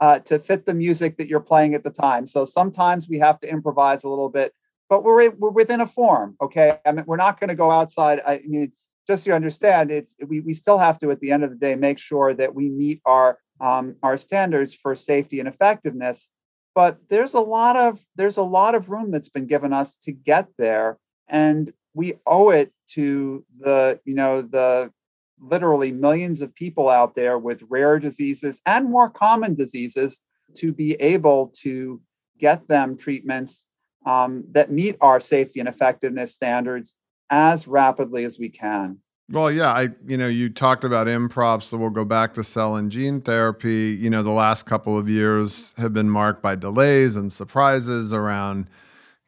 uh, 0.00 0.18
to 0.20 0.38
fit 0.38 0.66
the 0.66 0.74
music 0.74 1.16
that 1.16 1.28
you're 1.28 1.40
playing 1.40 1.74
at 1.74 1.84
the 1.84 1.90
time. 1.90 2.26
So 2.26 2.44
sometimes 2.44 3.08
we 3.08 3.18
have 3.18 3.40
to 3.40 3.48
improvise 3.48 4.04
a 4.04 4.10
little 4.10 4.28
bit, 4.28 4.52
but 4.90 5.04
we're 5.04 5.30
we're 5.30 5.50
within 5.50 5.80
a 5.80 5.86
form. 5.86 6.36
Okay, 6.40 6.78
I 6.84 6.92
mean 6.92 7.04
we're 7.06 7.16
not 7.16 7.40
going 7.40 7.48
to 7.48 7.54
go 7.54 7.70
outside. 7.70 8.20
I 8.26 8.42
mean, 8.46 8.72
just 9.06 9.24
so 9.24 9.30
you 9.30 9.34
understand, 9.34 9.90
it's 9.90 10.14
we 10.26 10.40
we 10.40 10.54
still 10.54 10.78
have 10.78 10.98
to 11.00 11.10
at 11.10 11.20
the 11.20 11.30
end 11.30 11.44
of 11.44 11.50
the 11.50 11.56
day 11.56 11.74
make 11.74 11.98
sure 11.98 12.34
that 12.34 12.54
we 12.54 12.68
meet 12.68 13.00
our 13.04 13.38
um, 13.60 13.96
our 14.02 14.16
standards 14.16 14.74
for 14.74 14.94
safety 14.94 15.40
and 15.40 15.48
effectiveness. 15.48 16.30
But 16.74 16.98
there's 17.08 17.34
a 17.34 17.40
lot 17.40 17.76
of 17.76 18.04
there's 18.16 18.36
a 18.36 18.42
lot 18.42 18.74
of 18.74 18.90
room 18.90 19.10
that's 19.10 19.28
been 19.28 19.46
given 19.46 19.72
us 19.72 19.96
to 20.04 20.12
get 20.12 20.48
there 20.58 20.98
and 21.28 21.72
we 21.94 22.14
owe 22.26 22.50
it 22.50 22.72
to 22.88 23.44
the 23.58 24.00
you 24.04 24.14
know 24.14 24.42
the 24.42 24.92
literally 25.40 25.92
millions 25.92 26.40
of 26.40 26.54
people 26.54 26.88
out 26.88 27.14
there 27.14 27.38
with 27.38 27.62
rare 27.68 27.98
diseases 27.98 28.60
and 28.64 28.88
more 28.88 29.10
common 29.10 29.54
diseases 29.54 30.22
to 30.54 30.72
be 30.72 30.94
able 30.94 31.52
to 31.54 32.00
get 32.38 32.68
them 32.68 32.96
treatments 32.96 33.66
um, 34.06 34.44
that 34.52 34.70
meet 34.70 34.96
our 35.00 35.20
safety 35.20 35.60
and 35.60 35.68
effectiveness 35.68 36.34
standards 36.34 36.94
as 37.30 37.66
rapidly 37.66 38.24
as 38.24 38.38
we 38.38 38.48
can. 38.48 38.98
Well, 39.28 39.50
yeah, 39.50 39.72
I 39.72 39.88
you 40.06 40.16
know 40.16 40.28
you 40.28 40.50
talked 40.50 40.84
about 40.84 41.08
improv, 41.08 41.62
so 41.62 41.76
we'll 41.76 41.90
go 41.90 42.04
back 42.04 42.34
to 42.34 42.44
cell 42.44 42.76
and 42.76 42.92
gene 42.92 43.20
therapy. 43.20 43.98
You 44.00 44.08
know, 44.08 44.22
the 44.22 44.30
last 44.30 44.66
couple 44.66 44.96
of 44.96 45.08
years 45.08 45.74
have 45.76 45.92
been 45.92 46.10
marked 46.10 46.42
by 46.42 46.54
delays 46.54 47.16
and 47.16 47.32
surprises 47.32 48.12
around 48.12 48.68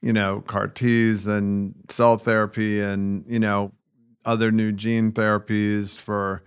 you 0.01 0.13
know, 0.13 0.43
CAR 0.47 0.69
Ts 0.69 1.27
and 1.27 1.75
cell 1.89 2.19
therapy 2.19 2.81
and, 2.81 3.25
you 3.29 3.39
know, 3.39 3.73
other 4.25 4.53
new 4.53 4.73
gene 4.73 5.13
therapies 5.13 6.01
for 6.01 6.43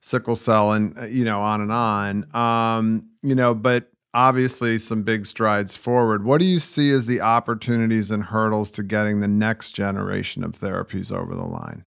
sickle 0.00 0.36
cell 0.36 0.72
and, 0.72 0.96
uh, 0.98 1.04
you 1.04 1.24
know, 1.24 1.40
on 1.40 1.60
and 1.60 1.72
on. 1.72 2.34
Um, 2.34 3.08
you 3.22 3.34
know, 3.34 3.54
but 3.54 3.90
obviously 4.14 4.78
some 4.78 5.02
big 5.02 5.26
strides 5.26 5.76
forward. 5.76 6.24
What 6.24 6.38
do 6.38 6.46
you 6.46 6.60
see 6.60 6.90
as 6.92 7.06
the 7.06 7.20
opportunities 7.20 8.10
and 8.10 8.24
hurdles 8.24 8.70
to 8.72 8.82
getting 8.82 9.20
the 9.20 9.28
next 9.28 9.72
generation 9.72 10.44
of 10.44 10.52
therapies 10.52 11.12
over 11.12 11.34
the 11.34 11.44
line? 11.44 11.84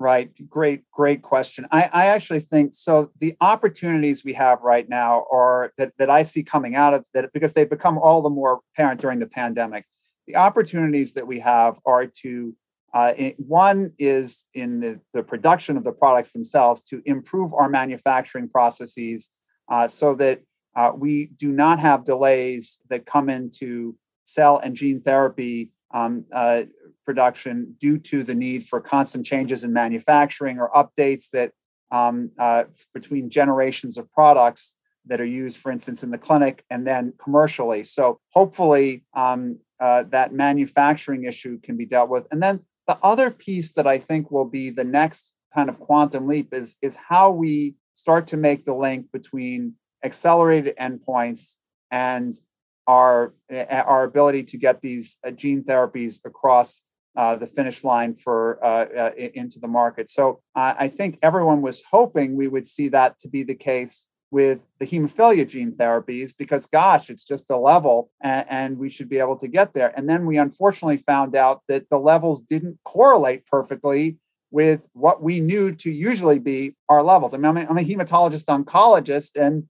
Right. 0.00 0.30
Great, 0.48 0.88
great 0.92 1.22
question. 1.22 1.66
I, 1.70 1.90
I 1.92 2.06
actually 2.06 2.40
think 2.40 2.72
so. 2.72 3.10
The 3.18 3.36
opportunities 3.40 4.24
we 4.24 4.32
have 4.34 4.62
right 4.62 4.88
now 4.88 5.26
are 5.30 5.72
that, 5.76 5.92
that 5.98 6.08
I 6.08 6.22
see 6.22 6.42
coming 6.42 6.74
out 6.74 6.94
of 6.94 7.04
that 7.14 7.32
because 7.32 7.52
they've 7.52 7.68
become 7.68 7.98
all 7.98 8.22
the 8.22 8.30
more 8.30 8.60
apparent 8.74 9.00
during 9.00 9.18
the 9.18 9.26
pandemic 9.26 9.84
the 10.28 10.36
opportunities 10.36 11.14
that 11.14 11.26
we 11.26 11.40
have 11.40 11.80
are 11.84 12.06
to 12.06 12.54
uh, 12.94 13.12
one 13.36 13.92
is 13.98 14.46
in 14.54 14.80
the, 14.80 15.00
the 15.12 15.22
production 15.22 15.76
of 15.76 15.84
the 15.84 15.92
products 15.92 16.32
themselves 16.32 16.82
to 16.82 17.02
improve 17.04 17.52
our 17.52 17.68
manufacturing 17.68 18.48
processes 18.48 19.30
uh, 19.70 19.86
so 19.86 20.14
that 20.14 20.40
uh, 20.78 20.92
we 20.94 21.26
do 21.36 21.50
not 21.50 21.80
have 21.80 22.04
delays 22.04 22.78
that 22.88 23.04
come 23.04 23.28
into 23.28 23.96
cell 24.22 24.58
and 24.58 24.76
gene 24.76 25.00
therapy 25.00 25.72
um, 25.92 26.24
uh, 26.32 26.62
production 27.04 27.74
due 27.80 27.98
to 27.98 28.22
the 28.22 28.34
need 28.34 28.64
for 28.64 28.80
constant 28.80 29.26
changes 29.26 29.64
in 29.64 29.72
manufacturing 29.72 30.60
or 30.60 30.70
updates 30.70 31.30
that 31.32 31.50
um, 31.90 32.30
uh, 32.38 32.62
between 32.94 33.28
generations 33.28 33.98
of 33.98 34.12
products 34.12 34.76
that 35.06 35.20
are 35.20 35.26
used, 35.42 35.56
for 35.56 35.72
instance, 35.72 36.04
in 36.04 36.12
the 36.12 36.18
clinic 36.18 36.64
and 36.70 36.86
then 36.86 37.12
commercially. 37.20 37.82
So 37.82 38.20
hopefully 38.32 39.04
um, 39.14 39.58
uh, 39.80 40.04
that 40.10 40.32
manufacturing 40.32 41.24
issue 41.24 41.58
can 41.60 41.76
be 41.76 41.86
dealt 41.86 42.08
with. 42.08 42.28
And 42.30 42.40
then 42.40 42.60
the 42.86 42.98
other 43.02 43.32
piece 43.32 43.72
that 43.72 43.88
I 43.88 43.98
think 43.98 44.30
will 44.30 44.44
be 44.44 44.70
the 44.70 44.84
next 44.84 45.34
kind 45.52 45.68
of 45.68 45.80
quantum 45.80 46.28
leap 46.28 46.54
is, 46.54 46.76
is 46.82 46.96
how 46.96 47.30
we 47.30 47.74
start 47.94 48.28
to 48.28 48.36
make 48.36 48.64
the 48.64 48.74
link 48.74 49.06
between 49.12 49.74
accelerated 50.04 50.74
endpoints 50.76 51.54
and 51.90 52.34
our, 52.86 53.34
our 53.70 54.04
ability 54.04 54.42
to 54.42 54.56
get 54.56 54.80
these 54.80 55.18
uh, 55.26 55.30
gene 55.30 55.62
therapies 55.62 56.20
across 56.24 56.82
uh, 57.16 57.36
the 57.36 57.46
finish 57.46 57.84
line 57.84 58.14
for 58.14 58.58
uh, 58.64 58.86
uh, 58.96 59.10
into 59.16 59.58
the 59.58 59.68
market. 59.68 60.08
So 60.08 60.40
I 60.54 60.88
think 60.88 61.18
everyone 61.20 61.62
was 61.62 61.82
hoping 61.90 62.36
we 62.36 62.48
would 62.48 62.66
see 62.66 62.88
that 62.88 63.18
to 63.20 63.28
be 63.28 63.42
the 63.42 63.54
case 63.54 64.06
with 64.30 64.64
the 64.78 64.86
hemophilia 64.86 65.48
gene 65.48 65.72
therapies 65.72 66.34
because 66.36 66.66
gosh 66.66 67.08
it's 67.08 67.24
just 67.24 67.50
a 67.50 67.56
level 67.56 68.10
and, 68.20 68.46
and, 68.48 68.78
we 68.78 68.90
should 68.90 69.08
be 69.08 69.18
able 69.18 69.36
to 69.36 69.48
get 69.48 69.72
there 69.72 69.92
and 69.96 70.08
then 70.08 70.26
we 70.26 70.36
unfortunately 70.36 70.98
found 70.98 71.34
out 71.34 71.62
that 71.68 71.88
the 71.90 71.98
levels 71.98 72.42
didn't 72.42 72.78
correlate 72.84 73.46
perfectly 73.46 74.18
with 74.50 74.86
what 74.92 75.22
we 75.22 75.40
knew 75.40 75.74
to 75.74 75.90
usually 75.90 76.38
be 76.38 76.76
our 76.88 77.02
levels 77.02 77.32
i 77.32 77.36
mean 77.36 77.46
i'm 77.46 77.56
a, 77.56 77.60
I'm 77.62 77.78
a 77.78 77.82
hematologist 77.82 78.44
oncologist 78.44 79.40
and 79.40 79.64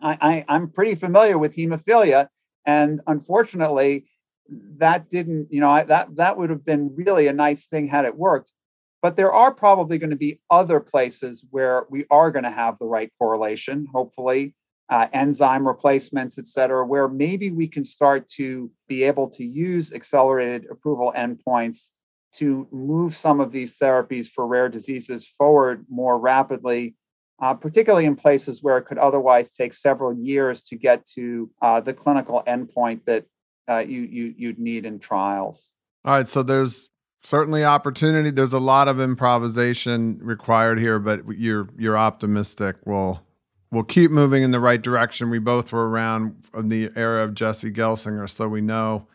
I, 0.00 0.18
I, 0.20 0.44
i'm 0.48 0.70
pretty 0.70 0.94
familiar 0.94 1.38
with 1.38 1.56
hemophilia 1.56 2.28
and 2.66 3.00
unfortunately 3.06 4.06
that 4.48 5.10
didn't 5.10 5.48
you 5.50 5.60
know 5.60 5.70
I, 5.70 5.84
that 5.84 6.16
that 6.16 6.36
would 6.36 6.50
have 6.50 6.64
been 6.64 6.94
really 6.94 7.26
a 7.26 7.32
nice 7.32 7.66
thing 7.66 7.88
had 7.88 8.04
it 8.04 8.16
worked. 8.16 8.52
But 9.00 9.14
there 9.14 9.32
are 9.32 9.54
probably 9.54 9.98
going 9.98 10.10
to 10.10 10.16
be 10.16 10.40
other 10.50 10.80
places 10.80 11.44
where 11.50 11.86
we 11.88 12.04
are 12.10 12.32
going 12.32 12.44
to 12.44 12.50
have 12.50 12.78
the 12.78 12.86
right 12.86 13.12
correlation, 13.16 13.86
hopefully, 13.92 14.56
uh, 14.90 15.06
enzyme 15.12 15.68
replacements, 15.68 16.36
et 16.36 16.46
cetera, 16.46 16.84
where 16.84 17.06
maybe 17.06 17.50
we 17.52 17.68
can 17.68 17.84
start 17.84 18.26
to 18.30 18.72
be 18.88 19.04
able 19.04 19.28
to 19.30 19.44
use 19.44 19.92
accelerated 19.92 20.66
approval 20.68 21.12
endpoints 21.16 21.90
to 22.32 22.66
move 22.72 23.14
some 23.14 23.38
of 23.38 23.52
these 23.52 23.78
therapies 23.78 24.26
for 24.26 24.46
rare 24.48 24.68
diseases 24.68 25.28
forward 25.28 25.86
more 25.88 26.18
rapidly, 26.18 26.96
uh, 27.40 27.54
particularly 27.54 28.04
in 28.04 28.16
places 28.16 28.62
where 28.62 28.78
it 28.78 28.82
could 28.82 28.98
otherwise 28.98 29.50
take 29.50 29.72
several 29.72 30.12
years 30.12 30.62
to 30.62 30.76
get 30.76 31.06
to 31.06 31.50
uh, 31.62 31.80
the 31.80 31.94
clinical 31.94 32.42
endpoint 32.46 33.04
that 33.04 33.24
uh, 33.68 33.78
you, 33.78 34.00
you, 34.02 34.34
you'd 34.36 34.58
need 34.58 34.84
in 34.84 34.98
trials. 34.98 35.74
All 36.04 36.14
right, 36.14 36.28
so 36.28 36.42
there's 36.42 36.90
certainly 37.22 37.64
opportunity. 37.64 38.30
There's 38.30 38.52
a 38.52 38.58
lot 38.58 38.88
of 38.88 39.00
improvisation 39.00 40.18
required 40.22 40.78
here, 40.78 40.98
but 40.98 41.20
you're 41.36 41.68
you're 41.76 41.98
optimistic. 41.98 42.76
We'll 42.86 43.22
we'll 43.70 43.84
keep 43.84 44.10
moving 44.10 44.42
in 44.42 44.50
the 44.50 44.60
right 44.60 44.80
direction. 44.80 45.28
We 45.28 45.38
both 45.38 45.72
were 45.72 45.88
around 45.88 46.44
in 46.56 46.68
the 46.68 46.90
era 46.96 47.24
of 47.24 47.34
Jesse 47.34 47.70
Gelsinger, 47.70 48.28
so 48.28 48.48
we 48.48 48.60
know, 48.60 49.06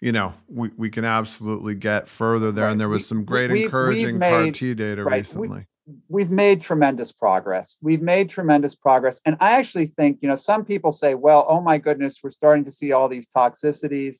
you 0.00 0.12
know, 0.12 0.34
we, 0.48 0.70
we 0.76 0.88
can 0.88 1.04
absolutely 1.04 1.74
get 1.74 2.08
further 2.08 2.50
there. 2.52 2.64
Right. 2.64 2.72
And 2.72 2.80
there 2.80 2.88
was 2.88 3.06
some 3.06 3.24
great 3.24 3.50
we've, 3.50 3.64
encouraging 3.64 4.18
made, 4.18 4.30
CAR 4.30 4.50
T 4.52 4.74
data 4.74 5.04
right. 5.04 5.16
recently. 5.16 5.66
We, 5.86 5.96
we've 6.08 6.30
made 6.30 6.60
tremendous 6.60 7.12
progress. 7.12 7.76
We've 7.80 8.02
made 8.02 8.30
tremendous 8.30 8.74
progress. 8.74 9.20
And 9.24 9.36
I 9.40 9.52
actually 9.52 9.86
think, 9.86 10.18
you 10.20 10.28
know, 10.28 10.36
some 10.36 10.64
people 10.64 10.92
say, 10.92 11.14
well, 11.14 11.46
oh 11.48 11.60
my 11.60 11.78
goodness, 11.78 12.20
we're 12.22 12.30
starting 12.30 12.64
to 12.64 12.70
see 12.70 12.92
all 12.92 13.08
these 13.08 13.28
toxicities 13.28 14.18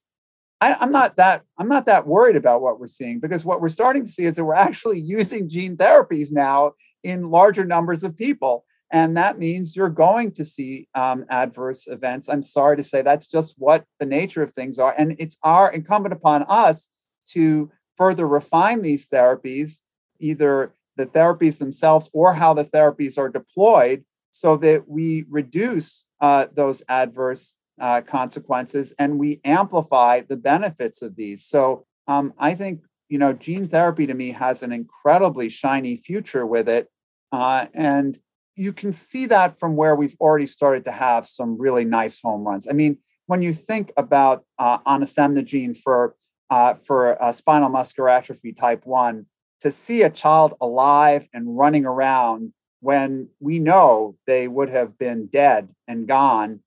I, 0.63 0.85
am 0.85 0.93
not 0.93 1.17
that 1.17 1.43
I'm 1.59 1.69
not 1.69 1.87
that 1.87 2.07
worried 2.07 2.37
about 2.37 2.63
what 2.63 2.79
we're 2.79 2.87
seeing 2.87 3.19
because 3.19 3.45
what 3.45 3.61
we're 3.61 3.69
starting 3.69 4.07
to 4.07 4.11
see 4.11 4.25
is 4.25 4.37
that 4.37 4.45
we're 4.45 4.55
actually 4.69 5.01
using 5.01 5.49
gene 5.49 5.77
therapies 5.77 6.31
now 6.31 6.75
in 7.03 7.31
larger 7.31 7.65
numbers 7.65 8.05
of 8.05 8.17
people, 8.17 8.65
and 8.93 9.17
that 9.17 9.41
means 9.41 9.75
you're 9.75 9.89
going 9.89 10.31
to 10.33 10.45
see 10.45 10.87
um, 10.95 11.25
adverse 11.29 11.89
events. 11.89 12.29
I'm 12.29 12.45
sorry 12.45 12.77
to 12.77 12.83
say 12.85 13.03
that's 13.03 13.27
just 13.27 13.57
what 13.59 13.85
the 13.99 14.07
nature 14.07 14.43
of 14.43 14.53
things 14.53 14.79
are, 14.79 14.95
and 14.97 15.17
it's 15.19 15.37
our 15.43 15.73
incumbent 15.73 16.13
upon 16.13 16.45
us 16.45 16.91
to 17.31 17.73
further 17.97 18.29
refine 18.29 18.83
these 18.83 19.09
therapies, 19.09 19.81
either 20.21 20.73
the 20.97 21.07
therapies 21.07 21.59
themselves 21.59 22.11
or 22.13 22.35
how 22.35 22.55
the 22.55 22.65
therapies 22.65 23.19
are 23.19 23.29
deployed, 23.29 24.05
so 24.31 24.57
that 24.57 24.89
we 24.89 25.25
reduce 25.29 26.07
uh, 26.21 26.47
those 26.55 26.83
adverse 26.89 27.57
uh, 27.81 28.01
consequences 28.01 28.95
and 28.99 29.19
we 29.19 29.41
amplify 29.45 30.21
the 30.21 30.37
benefits 30.37 31.03
of 31.03 31.17
these. 31.17 31.45
So 31.45 31.85
um, 32.09 32.33
I 32.39 32.55
think, 32.55 32.81
you 33.09 33.19
know, 33.19 33.33
gene 33.33 33.69
therapy 33.69 34.07
to 34.07 34.15
me 34.15 34.33
has 34.33 34.63
an 34.63 34.73
incredibly 34.73 35.49
shiny 35.49 35.97
future 35.97 36.47
with 36.47 36.69
it. 36.69 36.89
Uh, 37.31 37.67
and 37.75 38.19
you 38.57 38.73
can 38.73 38.93
see 38.93 39.27
that 39.27 39.59
from 39.59 39.77
where 39.77 39.95
we've 39.97 40.17
already 40.21 40.47
started 40.47 40.85
to 40.85 40.93
have 40.93 41.27
some 41.27 41.59
really 41.59 41.85
nice 41.85 42.21
home 42.21 42.45
runs. 42.47 42.67
I 42.69 42.73
mean, 42.73 42.99
when 43.27 43.43
you 43.43 43.53
think 43.53 43.93
about 43.97 44.45
uh, 44.59 44.79
onasemnogene 44.79 45.77
for 45.77 46.15
uh, 46.51 46.75
for 46.75 47.17
spinal 47.33 47.71
muscular 47.71 48.11
atrophy 48.11 48.53
type 48.53 48.85
one, 48.85 49.25
to 49.63 49.71
see 49.71 50.03
a 50.03 50.11
child 50.11 50.55
alive 50.61 51.27
and 51.33 51.57
running 51.57 51.87
around 51.87 52.53
when 52.81 53.29
we 53.39 53.61
know 53.61 54.17
they 54.27 54.49
would 54.49 54.69
have 54.69 54.99
been 54.99 55.27
dead 55.27 55.69
and 55.87 56.09
gone 56.09 56.61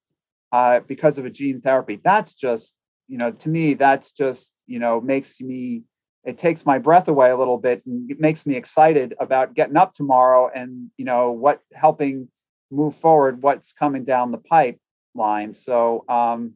uh, 0.53 0.79
because 0.79 1.17
of 1.17 1.25
a 1.25 1.29
gene 1.29 1.60
therapy. 1.60 1.99
That's 2.01 2.34
just, 2.34 2.75
you 3.10 3.17
know, 3.17 3.31
to 3.31 3.49
me, 3.49 3.73
that's 3.73 4.13
just, 4.13 4.55
you 4.65 4.79
know, 4.79 5.01
makes 5.01 5.41
me, 5.41 5.84
it 6.23 6.38
takes 6.38 6.65
my 6.65 6.77
breath 6.77 7.10
away 7.10 7.31
a 7.31 7.38
little 7.38 7.58
bit 7.58 7.86
and 7.86 8.10
it 8.10 8.19
makes 8.19 8.45
me 8.45 8.55
excited 8.55 9.13
about 9.19 9.55
getting 9.55 9.75
up 9.75 9.93
tomorrow 9.93 10.49
and, 10.55 10.89
you 10.97 11.03
know, 11.03 11.31
what 11.31 11.60
helping 11.73 12.29
move 12.71 12.95
forward, 12.95 13.43
what's 13.43 13.73
coming 13.73 14.05
down 14.05 14.31
the 14.31 14.38
pipeline. 14.38 15.51
So, 15.51 16.05
um, 16.08 16.53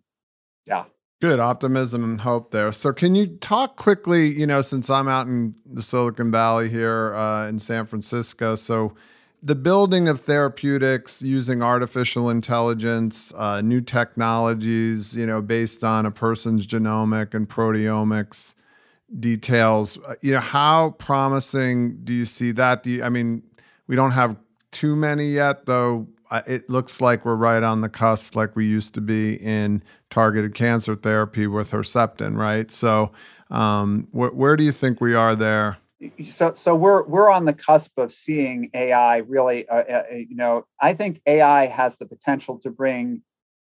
yeah. 0.65 0.85
Good 1.21 1.41
optimism 1.41 2.03
and 2.05 2.21
hope 2.21 2.51
there. 2.51 2.71
So, 2.71 2.93
can 2.93 3.13
you 3.13 3.27
talk 3.27 3.75
quickly? 3.75 4.27
You 4.27 4.47
know, 4.47 4.61
since 4.61 4.89
I'm 4.89 5.09
out 5.09 5.27
in 5.27 5.53
the 5.65 5.81
Silicon 5.81 6.31
Valley 6.31 6.69
here 6.69 7.13
uh, 7.13 7.45
in 7.47 7.59
San 7.59 7.85
Francisco, 7.85 8.55
so 8.55 8.95
the 9.43 9.55
building 9.55 10.07
of 10.07 10.21
therapeutics 10.21 11.21
using 11.21 11.61
artificial 11.61 12.29
intelligence, 12.29 13.33
uh, 13.35 13.59
new 13.59 13.81
technologies, 13.81 15.13
you 15.13 15.25
know, 15.25 15.41
based 15.41 15.83
on 15.83 16.05
a 16.05 16.11
person's 16.11 16.65
genomic 16.65 17.33
and 17.33 17.49
proteomics 17.49 18.53
details, 19.19 19.97
uh, 20.07 20.15
you 20.21 20.31
know, 20.31 20.39
how 20.39 20.91
promising 20.91 21.97
do 22.03 22.13
you 22.13 22.25
see 22.25 22.51
that? 22.51 22.83
Do 22.83 22.91
you, 22.91 23.03
I 23.03 23.09
mean, 23.09 23.43
we 23.87 23.95
don't 23.97 24.11
have 24.11 24.37
too 24.71 24.95
many 24.95 25.31
yet, 25.31 25.65
though. 25.65 26.07
It 26.31 26.69
looks 26.69 27.01
like 27.01 27.25
we're 27.25 27.35
right 27.35 27.63
on 27.63 27.81
the 27.81 27.89
cusp, 27.89 28.35
like 28.35 28.55
we 28.55 28.65
used 28.65 28.93
to 28.93 29.01
be 29.01 29.35
in 29.35 29.83
targeted 30.09 30.53
cancer 30.53 30.95
therapy 30.95 31.47
with 31.47 31.71
Herceptin, 31.71 32.37
right? 32.37 32.69
So, 32.69 33.11
um, 33.49 34.07
wh- 34.11 34.35
where 34.35 34.55
do 34.55 34.63
you 34.63 34.71
think 34.71 35.01
we 35.01 35.15
are 35.15 35.35
there? 35.35 35.77
so 36.25 36.53
so 36.55 36.75
we're 36.75 37.03
we're 37.03 37.29
on 37.29 37.45
the 37.45 37.53
cusp 37.53 37.97
of 37.97 38.11
seeing 38.11 38.69
AI 38.73 39.17
really. 39.17 39.67
Uh, 39.67 39.75
uh, 39.75 40.03
uh, 40.11 40.15
you 40.15 40.35
know, 40.35 40.65
I 40.79 40.93
think 40.93 41.21
AI 41.25 41.65
has 41.65 41.97
the 41.97 42.05
potential 42.05 42.57
to 42.59 42.69
bring 42.69 43.21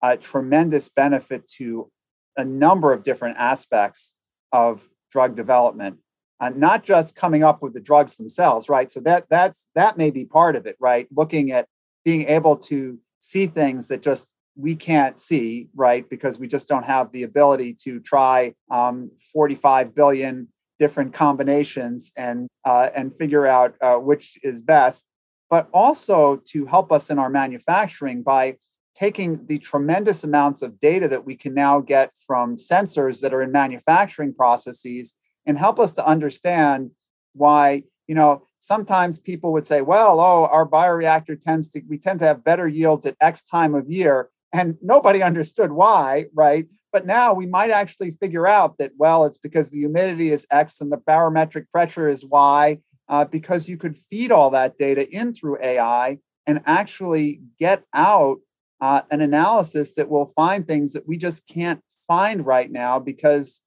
a 0.02 0.16
tremendous 0.16 0.88
benefit 0.88 1.46
to 1.58 1.90
a 2.36 2.44
number 2.44 2.92
of 2.92 3.02
different 3.02 3.36
aspects 3.38 4.14
of 4.52 4.88
drug 5.10 5.36
development, 5.36 5.98
uh, 6.40 6.50
not 6.50 6.84
just 6.84 7.14
coming 7.14 7.44
up 7.44 7.62
with 7.62 7.74
the 7.74 7.80
drugs 7.80 8.16
themselves, 8.16 8.68
right? 8.68 8.90
So 8.90 9.00
that 9.00 9.26
that's 9.30 9.66
that 9.74 9.96
may 9.96 10.10
be 10.10 10.24
part 10.24 10.56
of 10.56 10.66
it, 10.66 10.76
right? 10.80 11.06
Looking 11.14 11.52
at 11.52 11.68
being 12.06 12.22
able 12.28 12.56
to 12.56 12.98
see 13.18 13.48
things 13.48 13.88
that 13.88 14.00
just 14.00 14.32
we 14.54 14.76
can't 14.76 15.18
see, 15.18 15.68
right? 15.74 16.08
Because 16.08 16.38
we 16.38 16.46
just 16.46 16.68
don't 16.68 16.84
have 16.84 17.10
the 17.10 17.24
ability 17.24 17.76
to 17.82 17.98
try 18.00 18.54
um, 18.70 19.10
45 19.32 19.94
billion 19.94 20.48
different 20.78 21.12
combinations 21.12 22.12
and 22.16 22.48
uh, 22.64 22.90
and 22.94 23.14
figure 23.16 23.46
out 23.46 23.74
uh, 23.82 23.96
which 23.96 24.38
is 24.44 24.62
best, 24.62 25.06
but 25.50 25.68
also 25.74 26.40
to 26.52 26.64
help 26.64 26.92
us 26.92 27.10
in 27.10 27.18
our 27.18 27.28
manufacturing 27.28 28.22
by 28.22 28.56
taking 28.94 29.44
the 29.46 29.58
tremendous 29.58 30.22
amounts 30.22 30.62
of 30.62 30.78
data 30.78 31.08
that 31.08 31.26
we 31.26 31.36
can 31.36 31.54
now 31.54 31.80
get 31.80 32.10
from 32.24 32.56
sensors 32.56 33.20
that 33.20 33.34
are 33.34 33.42
in 33.42 33.50
manufacturing 33.52 34.32
processes 34.32 35.12
and 35.44 35.58
help 35.58 35.80
us 35.80 35.92
to 35.92 36.06
understand 36.06 36.90
why 37.34 37.82
you 38.06 38.14
know 38.14 38.42
sometimes 38.58 39.18
people 39.18 39.52
would 39.52 39.66
say 39.66 39.80
well 39.80 40.20
oh 40.20 40.46
our 40.46 40.66
bioreactor 40.66 41.38
tends 41.40 41.68
to 41.70 41.82
we 41.88 41.98
tend 41.98 42.18
to 42.20 42.26
have 42.26 42.44
better 42.44 42.66
yields 42.66 43.06
at 43.06 43.16
x 43.20 43.42
time 43.44 43.74
of 43.74 43.90
year 43.90 44.30
and 44.52 44.76
nobody 44.82 45.22
understood 45.30 45.72
why 45.72 46.26
right? 46.34 46.66
But 46.92 47.04
now 47.04 47.34
we 47.34 47.44
might 47.46 47.70
actually 47.70 48.12
figure 48.12 48.46
out 48.46 48.78
that, 48.78 48.92
well, 48.96 49.26
it's 49.26 49.36
because 49.36 49.68
the 49.68 49.78
humidity 49.78 50.30
is 50.30 50.46
X 50.50 50.80
and 50.80 50.90
the 50.90 50.96
barometric 50.96 51.70
pressure 51.70 52.08
is 52.08 52.24
Y, 52.24 52.78
uh, 53.08 53.24
because 53.26 53.68
you 53.68 53.76
could 53.76 53.96
feed 53.96 54.32
all 54.32 54.50
that 54.50 54.78
data 54.78 55.08
in 55.10 55.34
through 55.34 55.58
AI 55.62 56.18
and 56.46 56.62
actually 56.64 57.42
get 57.58 57.84
out 57.92 58.38
uh, 58.80 59.02
an 59.10 59.20
analysis 59.20 59.94
that 59.94 60.08
will 60.08 60.26
find 60.26 60.66
things 60.66 60.92
that 60.92 61.06
we 61.06 61.16
just 61.16 61.46
can't 61.46 61.80
find 62.06 62.46
right 62.46 62.70
now 62.70 62.98
because 62.98 63.62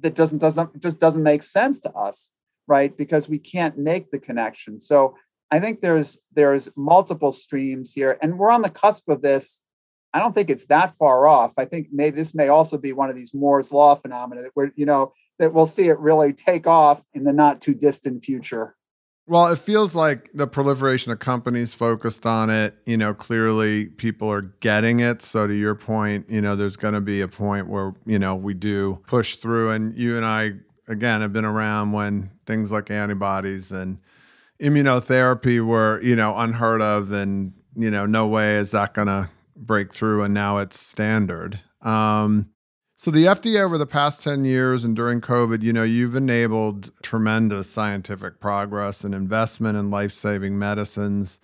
that 0.00 0.14
doesn't 0.14 0.38
doesn't 0.38 0.82
just 0.82 0.98
doesn't 0.98 1.22
make 1.22 1.42
sense 1.42 1.80
to 1.80 1.92
us, 1.92 2.32
right? 2.66 2.96
Because 2.96 3.28
we 3.28 3.38
can't 3.38 3.78
make 3.78 4.10
the 4.10 4.18
connection. 4.18 4.80
So 4.80 5.16
I 5.50 5.60
think 5.60 5.80
there's 5.80 6.18
there's 6.32 6.68
multiple 6.76 7.32
streams 7.32 7.92
here, 7.92 8.18
and 8.22 8.38
we're 8.38 8.50
on 8.50 8.62
the 8.62 8.70
cusp 8.70 9.08
of 9.08 9.22
this. 9.22 9.60
I 10.12 10.20
don't 10.20 10.32
think 10.32 10.48
it's 10.48 10.66
that 10.66 10.94
far 10.94 11.26
off. 11.26 11.54
I 11.58 11.64
think 11.64 11.88
maybe 11.92 12.16
this 12.16 12.34
may 12.34 12.48
also 12.48 12.78
be 12.78 12.92
one 12.92 13.10
of 13.10 13.16
these 13.16 13.34
Moore's 13.34 13.72
law 13.72 13.94
phenomena 13.94 14.42
that 14.42 14.52
we're 14.54 14.70
you 14.76 14.86
know 14.86 15.12
that 15.38 15.52
we'll 15.52 15.66
see 15.66 15.88
it 15.88 15.98
really 15.98 16.32
take 16.32 16.66
off 16.66 17.02
in 17.12 17.24
the 17.24 17.32
not 17.32 17.60
too 17.60 17.74
distant 17.74 18.24
future. 18.24 18.76
Well, 19.26 19.46
it 19.46 19.58
feels 19.58 19.94
like 19.94 20.30
the 20.34 20.46
proliferation 20.46 21.10
of 21.10 21.18
companies 21.18 21.72
focused 21.72 22.26
on 22.26 22.50
it, 22.50 22.74
you 22.84 22.98
know, 22.98 23.14
clearly 23.14 23.86
people 23.86 24.30
are 24.30 24.42
getting 24.42 25.00
it. 25.00 25.22
So 25.22 25.46
to 25.46 25.54
your 25.54 25.74
point, 25.74 26.28
you 26.28 26.42
know, 26.42 26.56
there's 26.56 26.76
going 26.76 26.92
to 26.92 27.00
be 27.00 27.22
a 27.22 27.28
point 27.28 27.68
where, 27.68 27.94
you 28.04 28.18
know, 28.18 28.34
we 28.34 28.52
do 28.52 29.00
push 29.06 29.36
through 29.36 29.70
and 29.70 29.96
you 29.96 30.18
and 30.18 30.26
I 30.26 30.52
again 30.88 31.20
have 31.20 31.32
been 31.32 31.44
around 31.44 31.92
when 31.92 32.30
things 32.46 32.70
like 32.70 32.90
antibodies 32.90 33.72
and 33.72 33.98
immunotherapy 34.60 35.64
were, 35.64 36.00
you 36.02 36.16
know, 36.16 36.36
unheard 36.36 36.82
of 36.82 37.12
and, 37.12 37.52
you 37.76 37.90
know, 37.90 38.06
no 38.06 38.26
way 38.26 38.56
is 38.56 38.70
that 38.70 38.94
going 38.94 39.08
to 39.08 39.28
break 39.56 39.92
through 39.92 40.22
and 40.22 40.34
now 40.34 40.58
it's 40.58 40.78
standard. 40.78 41.60
Um, 41.82 42.50
so 42.96 43.10
the 43.10 43.24
FDA 43.24 43.62
over 43.62 43.76
the 43.76 43.86
past 43.86 44.22
10 44.22 44.44
years 44.44 44.84
and 44.84 44.96
during 44.96 45.20
COVID, 45.20 45.62
you 45.62 45.72
know, 45.72 45.82
you've 45.82 46.14
enabled 46.14 46.90
tremendous 47.02 47.68
scientific 47.68 48.40
progress 48.40 49.04
and 49.04 49.14
investment 49.14 49.76
in 49.76 49.90
life-saving 49.90 50.58
medicines. 50.58 51.40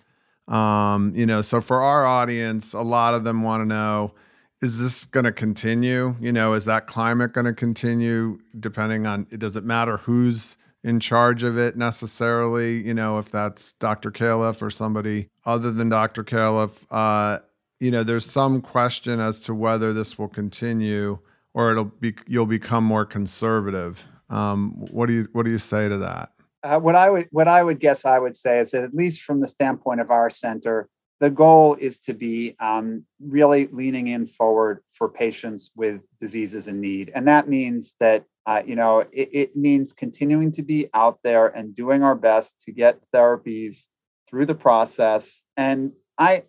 Um, 0.47 1.13
you 1.15 1.25
know, 1.25 1.41
so 1.41 1.61
for 1.61 1.81
our 1.81 2.05
audience, 2.05 2.73
a 2.73 2.81
lot 2.81 3.13
of 3.13 3.23
them 3.23 3.43
want 3.43 3.61
to 3.61 3.65
know 3.65 4.13
is 4.61 4.77
this 4.79 5.05
going 5.05 5.23
to 5.23 5.31
continue? 5.31 6.15
You 6.19 6.31
know, 6.31 6.53
is 6.53 6.65
that 6.65 6.87
climate 6.87 7.33
going 7.33 7.45
to 7.45 7.53
continue 7.53 8.39
depending 8.59 9.07
on 9.07 9.27
does 9.37 9.55
it 9.55 9.63
matter 9.63 9.97
who's 9.97 10.57
in 10.83 10.99
charge 10.99 11.43
of 11.43 11.57
it 11.57 11.77
necessarily, 11.77 12.81
you 12.81 12.93
know, 12.93 13.17
if 13.17 13.31
that's 13.31 13.73
Dr. 13.73 14.11
Califf 14.11 14.61
or 14.61 14.69
somebody 14.69 15.29
other 15.45 15.71
than 15.71 15.89
Dr. 15.89 16.23
Califf. 16.23 16.85
Uh, 16.89 17.39
you 17.79 17.91
know, 17.91 18.03
there's 18.03 18.25
some 18.25 18.61
question 18.61 19.19
as 19.19 19.41
to 19.41 19.53
whether 19.53 19.93
this 19.93 20.17
will 20.17 20.27
continue 20.27 21.19
or 21.53 21.71
it'll 21.71 21.85
be 21.85 22.15
you'll 22.27 22.45
become 22.45 22.83
more 22.83 23.05
conservative. 23.05 24.05
Um, 24.29 24.85
what 24.91 25.07
do 25.07 25.13
you 25.13 25.27
what 25.33 25.45
do 25.45 25.51
you 25.51 25.57
say 25.57 25.89
to 25.89 25.97
that? 25.97 26.31
Uh, 26.63 26.79
what 26.79 26.95
I 26.95 27.09
would 27.09 27.27
what 27.31 27.47
I 27.47 27.63
would 27.63 27.79
guess 27.79 28.05
I 28.05 28.19
would 28.19 28.37
say 28.37 28.59
is 28.59 28.71
that 28.71 28.83
at 28.83 28.93
least 28.93 29.21
from 29.21 29.41
the 29.41 29.47
standpoint 29.47 29.99
of 29.99 30.11
our 30.11 30.29
center, 30.29 30.87
the 31.21 31.29
goal 31.29 31.77
is 31.79 31.99
to 31.99 32.13
be 32.13 32.55
um, 32.59 33.05
really 33.21 33.67
leaning 33.71 34.07
in 34.07 34.25
forward 34.25 34.79
for 34.91 35.07
patients 35.07 35.71
with 35.75 36.05
diseases 36.19 36.67
in 36.67 36.81
need, 36.81 37.11
and 37.15 37.27
that 37.27 37.47
means 37.47 37.95
that 38.01 38.25
uh, 38.45 38.61
you 38.65 38.75
know 38.75 38.99
it, 39.13 39.29
it 39.31 39.55
means 39.55 39.93
continuing 39.93 40.51
to 40.51 40.63
be 40.63 40.89
out 40.93 41.19
there 41.23 41.47
and 41.47 41.73
doing 41.73 42.03
our 42.03 42.15
best 42.15 42.61
to 42.63 42.73
get 42.73 42.99
therapies 43.15 43.85
through 44.27 44.45
the 44.45 44.55
process. 44.55 45.43
And 45.55 45.93
I 46.17 46.43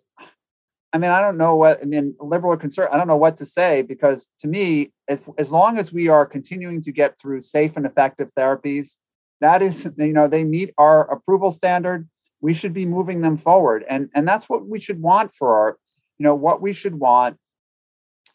I 0.93 0.99
mean, 0.99 1.09
I 1.09 1.21
don't 1.21 1.37
know 1.37 1.55
what, 1.55 1.81
I 1.81 1.85
mean, 1.85 2.15
liberal 2.19 2.53
or 2.53 2.57
conservative, 2.57 2.93
I 2.93 2.97
don't 2.97 3.07
know 3.07 3.17
what 3.17 3.37
to 3.37 3.47
say 3.47 3.81
because 3.81 4.27
to 4.41 4.47
me, 4.47 4.91
if, 5.07 5.27
as 5.39 5.51
long 5.51 5.79
as 5.79 5.91
we 5.91 6.07
are 6.07 6.23
continuing 6.23 6.83
to 6.83 6.91
get 6.91 7.19
through 7.19 7.41
safe 7.41 7.75
and 7.77 7.85
effective 7.85 8.29
therapies, 8.37 8.97
that 9.41 9.63
is, 9.63 9.89
you 9.97 10.13
know, 10.13 10.27
they 10.27 10.43
meet 10.43 10.71
our 10.77 11.11
approval 11.11 11.49
standard, 11.49 12.07
we 12.43 12.53
should 12.53 12.73
be 12.73 12.85
moving 12.85 13.21
them 13.21 13.37
forward. 13.37 13.85
And, 13.87 14.09
and 14.13 14.27
that's 14.27 14.49
what 14.49 14.67
we 14.67 14.77
should 14.77 15.01
want 15.01 15.33
for 15.33 15.57
our, 15.57 15.77
you 16.17 16.25
know, 16.25 16.35
what 16.35 16.61
we 16.61 16.73
should 16.73 16.95
want 16.99 17.37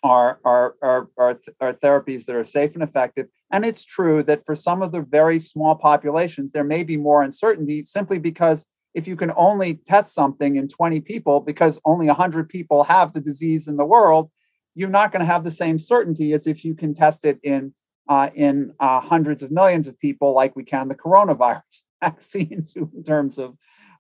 are, 0.03 0.41
are, 0.47 0.77
are, 0.81 1.11
are, 1.19 1.39
are 1.61 1.73
therapies 1.75 2.25
that 2.25 2.35
are 2.35 2.43
safe 2.43 2.73
and 2.73 2.83
effective. 2.83 3.27
And 3.53 3.67
it's 3.67 3.85
true 3.85 4.23
that 4.23 4.47
for 4.47 4.55
some 4.55 4.81
of 4.81 4.93
the 4.93 5.03
very 5.03 5.39
small 5.39 5.75
populations, 5.75 6.53
there 6.53 6.65
may 6.65 6.85
be 6.85 6.97
more 6.97 7.23
uncertainty 7.23 7.85
simply 7.85 8.19
because 8.19 8.65
if 8.95 9.07
you 9.07 9.15
can 9.15 9.31
only 9.37 9.75
test 9.75 10.15
something 10.15 10.57
in 10.57 10.69
20 10.69 11.01
people 11.01 11.41
because 11.41 11.79
only 11.85 12.07
100 12.07 12.49
people 12.49 12.85
have 12.85 13.13
the 13.13 13.21
disease 13.21 13.69
in 13.69 13.77
the 13.77 13.85
world, 13.85 14.31
you're 14.75 14.89
not 14.89 15.13
going 15.13 15.21
to 15.21 15.27
have 15.27 15.45
the 15.45 15.51
same 15.51 15.79
certainty 15.79 16.33
as 16.33 16.47
if 16.47 16.65
you 16.65 16.75
can 16.75 16.95
test 16.95 17.27
it 17.27 17.39
in 17.43 17.75
uh, 18.09 18.31
in 18.35 18.73
uh, 18.81 19.01
hundreds 19.01 19.43
of 19.43 19.51
millions 19.51 19.87
of 19.87 19.99
people, 19.99 20.33
like 20.33 20.57
we 20.57 20.65
can 20.65 20.89
the 20.89 20.95
coronavirus 20.95 21.83
vaccines, 22.03 22.75
in 22.75 23.05
terms 23.05 23.37
of 23.37 23.55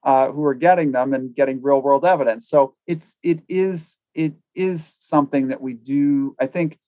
uh, 0.04 0.30
who 0.30 0.44
are 0.44 0.54
getting 0.54 0.92
them 0.92 1.14
and 1.14 1.34
getting 1.34 1.62
real 1.62 1.82
world 1.82 2.04
evidence. 2.04 2.48
So 2.48 2.74
it's 2.86 3.16
it 3.22 3.40
is 3.48 3.96
it 4.14 4.34
is 4.54 4.84
something 4.98 5.48
that 5.48 5.60
we 5.60 5.74
do. 5.74 6.34
I 6.40 6.46
think 6.46 6.78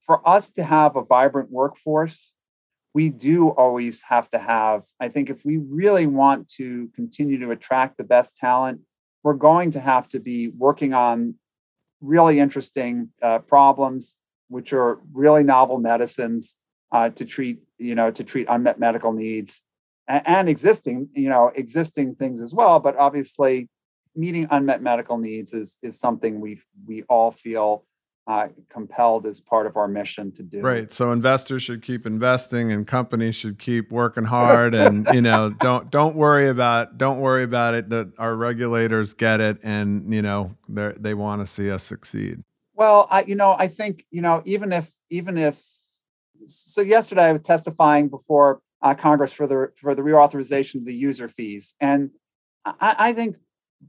for 0.00 0.26
us 0.28 0.50
to 0.52 0.64
have 0.64 0.96
a 0.96 1.04
vibrant 1.04 1.50
workforce 1.50 2.34
we 2.94 3.08
do 3.08 3.48
always 3.48 4.02
have 4.02 4.28
to 4.30 4.38
have, 4.38 4.84
I 5.00 5.08
think, 5.08 5.30
if 5.30 5.44
we 5.44 5.56
really 5.56 6.06
want 6.06 6.48
to 6.56 6.90
continue 6.94 7.38
to 7.38 7.50
attract 7.50 7.96
the 7.96 8.04
best 8.04 8.36
talent, 8.36 8.80
we're 9.22 9.34
going 9.34 9.70
to 9.72 9.80
have 9.80 10.08
to 10.08 10.20
be 10.20 10.48
working 10.48 10.92
on 10.92 11.36
really 12.00 12.38
interesting 12.38 13.10
uh, 13.22 13.38
problems, 13.38 14.16
which 14.48 14.72
are 14.72 15.00
really 15.12 15.42
novel 15.42 15.78
medicines 15.78 16.56
uh, 16.90 17.08
to 17.10 17.24
treat, 17.24 17.62
you 17.78 17.94
know, 17.94 18.10
to 18.10 18.24
treat 18.24 18.46
unmet 18.50 18.78
medical 18.78 19.12
needs 19.12 19.62
and, 20.08 20.48
existing, 20.48 21.08
you 21.14 21.28
know, 21.28 21.52
existing 21.54 22.16
things 22.16 22.40
as 22.40 22.52
well. 22.52 22.80
But 22.80 22.96
obviously, 22.96 23.68
meeting 24.14 24.46
unmet 24.50 24.82
medical 24.82 25.18
needs 25.18 25.54
is 25.54 25.78
is 25.82 25.98
something 25.98 26.40
we 26.40 26.60
we 26.86 27.02
all 27.04 27.30
feel 27.30 27.84
uh, 28.26 28.48
compelled 28.68 29.26
as 29.26 29.40
part 29.40 29.66
of 29.66 29.76
our 29.76 29.88
mission 29.88 30.30
to 30.32 30.42
do. 30.42 30.60
Right. 30.60 30.92
So 30.92 31.10
investors 31.10 31.62
should 31.62 31.82
keep 31.82 32.06
investing, 32.06 32.70
and 32.70 32.86
companies 32.86 33.34
should 33.34 33.58
keep 33.58 33.90
working 33.90 34.24
hard, 34.24 34.74
and 34.74 35.08
you 35.12 35.22
know, 35.22 35.50
don't 35.60 35.90
don't 35.90 36.14
worry 36.14 36.48
about 36.48 36.98
don't 36.98 37.18
worry 37.18 37.42
about 37.42 37.74
it. 37.74 37.88
That 37.88 38.12
our 38.18 38.34
regulators 38.34 39.14
get 39.14 39.40
it, 39.40 39.58
and 39.62 40.12
you 40.12 40.22
know, 40.22 40.54
they 40.68 40.92
they 40.98 41.14
want 41.14 41.44
to 41.44 41.52
see 41.52 41.70
us 41.70 41.82
succeed. 41.82 42.42
Well, 42.74 43.06
I 43.10 43.22
you 43.24 43.34
know 43.34 43.56
I 43.58 43.68
think 43.68 44.06
you 44.10 44.22
know 44.22 44.42
even 44.44 44.72
if 44.72 44.92
even 45.10 45.36
if 45.36 45.62
so 46.46 46.80
yesterday 46.80 47.24
I 47.24 47.32
was 47.32 47.42
testifying 47.42 48.08
before 48.08 48.60
uh, 48.82 48.94
Congress 48.94 49.32
for 49.32 49.46
the 49.46 49.72
for 49.76 49.94
the 49.94 50.02
reauthorization 50.02 50.76
of 50.76 50.84
the 50.84 50.94
user 50.94 51.28
fees, 51.28 51.74
and 51.80 52.10
I, 52.64 52.96
I 52.98 53.12
think 53.12 53.36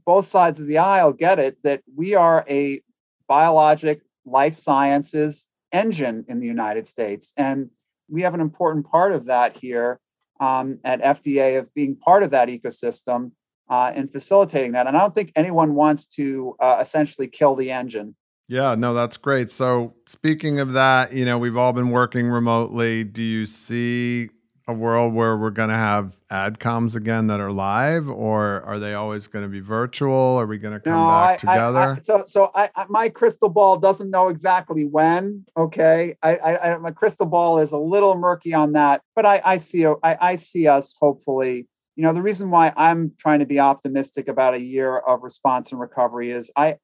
both 0.04 0.26
sides 0.26 0.60
of 0.60 0.66
the 0.66 0.78
aisle 0.78 1.12
get 1.12 1.38
it 1.38 1.62
that 1.62 1.82
we 1.96 2.14
are 2.14 2.44
a 2.48 2.80
biologic 3.28 4.02
life 4.24 4.54
sciences 4.54 5.48
engine 5.72 6.24
in 6.28 6.40
the 6.40 6.46
United 6.46 6.86
States. 6.86 7.32
And 7.36 7.70
we 8.08 8.22
have 8.22 8.34
an 8.34 8.40
important 8.40 8.86
part 8.86 9.12
of 9.12 9.26
that 9.26 9.56
here 9.56 10.00
um, 10.40 10.78
at 10.84 11.02
FDA 11.02 11.58
of 11.58 11.72
being 11.74 11.96
part 11.96 12.22
of 12.22 12.30
that 12.30 12.48
ecosystem 12.48 13.32
uh, 13.68 13.92
and 13.94 14.10
facilitating 14.10 14.72
that. 14.72 14.86
And 14.86 14.96
I 14.96 15.00
don't 15.00 15.14
think 15.14 15.32
anyone 15.36 15.74
wants 15.74 16.06
to 16.08 16.56
uh, 16.60 16.78
essentially 16.80 17.28
kill 17.28 17.54
the 17.54 17.70
engine. 17.70 18.14
Yeah, 18.46 18.74
no, 18.74 18.92
that's 18.92 19.16
great. 19.16 19.50
So, 19.50 19.94
speaking 20.06 20.60
of 20.60 20.74
that, 20.74 21.14
you 21.14 21.24
know, 21.24 21.38
we've 21.38 21.56
all 21.56 21.72
been 21.72 21.88
working 21.88 22.28
remotely. 22.28 23.02
Do 23.02 23.22
you 23.22 23.46
see 23.46 24.28
a 24.66 24.72
world 24.72 25.12
where 25.12 25.36
we're 25.36 25.50
going 25.50 25.68
to 25.68 25.74
have 25.74 26.18
ad 26.30 26.58
adcoms 26.58 26.94
again 26.94 27.26
that 27.26 27.38
are 27.38 27.52
live 27.52 28.08
or 28.08 28.62
are 28.62 28.78
they 28.78 28.94
always 28.94 29.26
going 29.26 29.42
to 29.42 29.48
be 29.48 29.60
virtual? 29.60 30.40
Are 30.40 30.46
we 30.46 30.58
going 30.58 30.72
to 30.72 30.80
come 30.80 30.94
no, 30.94 31.06
back 31.06 31.44
I, 31.44 31.54
together 31.54 31.78
I, 31.78 31.92
I, 31.92 32.00
so 32.00 32.24
so 32.26 32.50
I, 32.54 32.70
my 32.88 33.08
crystal 33.10 33.50
ball 33.50 33.76
doesn't 33.76 34.10
know 34.10 34.28
exactly 34.28 34.86
when 34.86 35.44
okay? 35.56 36.16
I, 36.22 36.78
my 36.80 36.92
crystal 36.92 37.26
ball 37.26 37.58
is 37.58 37.72
a 37.72 37.78
little 37.78 38.16
murky 38.16 38.54
on 38.54 38.72
that 38.72 39.02
but 39.14 39.26
i 39.26 39.40
i 39.44 39.58
see 39.58 39.86
I, 39.86 39.96
I 40.02 40.36
see 40.36 40.66
us 40.66 40.94
hopefully. 40.98 41.66
You 41.96 42.02
know 42.02 42.12
the 42.12 42.22
reason 42.22 42.50
why 42.50 42.72
i'm 42.76 43.12
trying 43.18 43.38
to 43.38 43.46
be 43.46 43.60
optimistic 43.60 44.26
about 44.28 44.54
a 44.54 44.60
year 44.60 44.96
of 44.96 45.22
response 45.22 45.70
and 45.70 45.80
recovery 45.80 46.32
is 46.32 46.50
i 46.56 46.76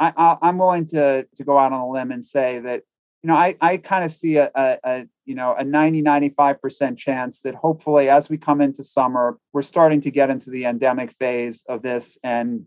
I, 0.00 0.36
I'm 0.42 0.58
willing 0.58 0.86
to 0.88 1.26
to 1.36 1.44
go 1.44 1.58
out 1.58 1.72
on 1.72 1.80
a 1.80 1.90
limb 1.90 2.10
and 2.10 2.24
say 2.24 2.58
that 2.60 2.82
you 3.22 3.28
know, 3.28 3.34
I, 3.34 3.56
I 3.60 3.76
kind 3.78 4.04
of 4.04 4.12
see 4.12 4.36
a, 4.36 4.50
a, 4.54 4.78
a, 4.84 5.06
you 5.24 5.34
know, 5.34 5.54
a 5.54 5.64
90, 5.64 6.02
95% 6.02 6.96
chance 6.96 7.40
that 7.40 7.56
hopefully 7.56 8.08
as 8.08 8.28
we 8.28 8.38
come 8.38 8.60
into 8.60 8.84
summer, 8.84 9.38
we're 9.52 9.62
starting 9.62 10.00
to 10.02 10.10
get 10.10 10.30
into 10.30 10.50
the 10.50 10.64
endemic 10.64 11.12
phase 11.12 11.64
of 11.68 11.82
this 11.82 12.16
and 12.22 12.66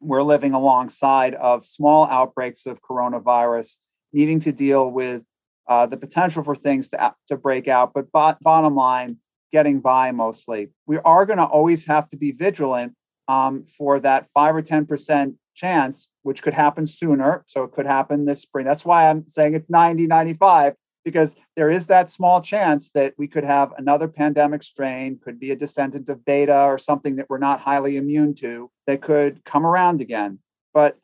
we're 0.00 0.22
living 0.22 0.52
alongside 0.52 1.34
of 1.34 1.64
small 1.64 2.06
outbreaks 2.06 2.66
of 2.66 2.82
coronavirus, 2.82 3.78
needing 4.12 4.40
to 4.40 4.52
deal 4.52 4.90
with 4.90 5.22
uh, 5.66 5.86
the 5.86 5.96
potential 5.96 6.42
for 6.42 6.54
things 6.54 6.88
to, 6.90 7.14
to 7.26 7.36
break 7.36 7.66
out. 7.66 7.92
But 7.94 8.12
bo- 8.12 8.36
bottom 8.40 8.76
line, 8.76 9.16
getting 9.52 9.80
by 9.80 10.12
mostly. 10.12 10.68
We 10.86 10.98
are 10.98 11.24
going 11.24 11.38
to 11.38 11.44
always 11.44 11.86
have 11.86 12.08
to 12.10 12.16
be 12.16 12.32
vigilant 12.32 12.94
um, 13.26 13.64
for 13.64 14.00
that 14.00 14.28
five 14.32 14.54
or 14.54 14.62
10% 14.62 15.34
chance, 15.54 16.08
which 16.28 16.42
could 16.42 16.52
happen 16.52 16.86
sooner. 16.86 17.42
So 17.46 17.64
it 17.64 17.72
could 17.72 17.86
happen 17.86 18.26
this 18.26 18.42
spring. 18.42 18.66
That's 18.66 18.84
why 18.84 19.08
I'm 19.08 19.26
saying 19.26 19.54
it's 19.54 19.70
90, 19.70 20.06
95, 20.06 20.74
because 21.02 21.34
there 21.56 21.70
is 21.70 21.86
that 21.86 22.10
small 22.10 22.42
chance 22.42 22.90
that 22.90 23.14
we 23.16 23.26
could 23.26 23.44
have 23.44 23.72
another 23.78 24.08
pandemic 24.08 24.62
strain, 24.62 25.18
could 25.24 25.40
be 25.40 25.52
a 25.52 25.56
descendant 25.56 26.06
of 26.10 26.26
beta 26.26 26.64
or 26.64 26.76
something 26.76 27.16
that 27.16 27.30
we're 27.30 27.38
not 27.38 27.60
highly 27.60 27.96
immune 27.96 28.34
to 28.34 28.70
that 28.86 29.00
could 29.00 29.42
come 29.46 29.64
around 29.64 30.02
again. 30.02 30.38
But 30.74 30.98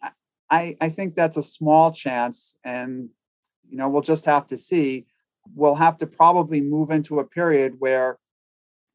I, 0.50 0.76
I 0.78 0.90
think 0.90 1.14
that's 1.14 1.38
a 1.38 1.42
small 1.42 1.90
chance. 1.90 2.56
And, 2.62 3.08
you 3.66 3.78
know, 3.78 3.88
we'll 3.88 4.02
just 4.02 4.26
have 4.26 4.46
to 4.48 4.58
see. 4.58 5.06
We'll 5.54 5.76
have 5.76 5.96
to 5.98 6.06
probably 6.06 6.60
move 6.60 6.90
into 6.90 7.18
a 7.18 7.24
period 7.24 7.76
where 7.78 8.18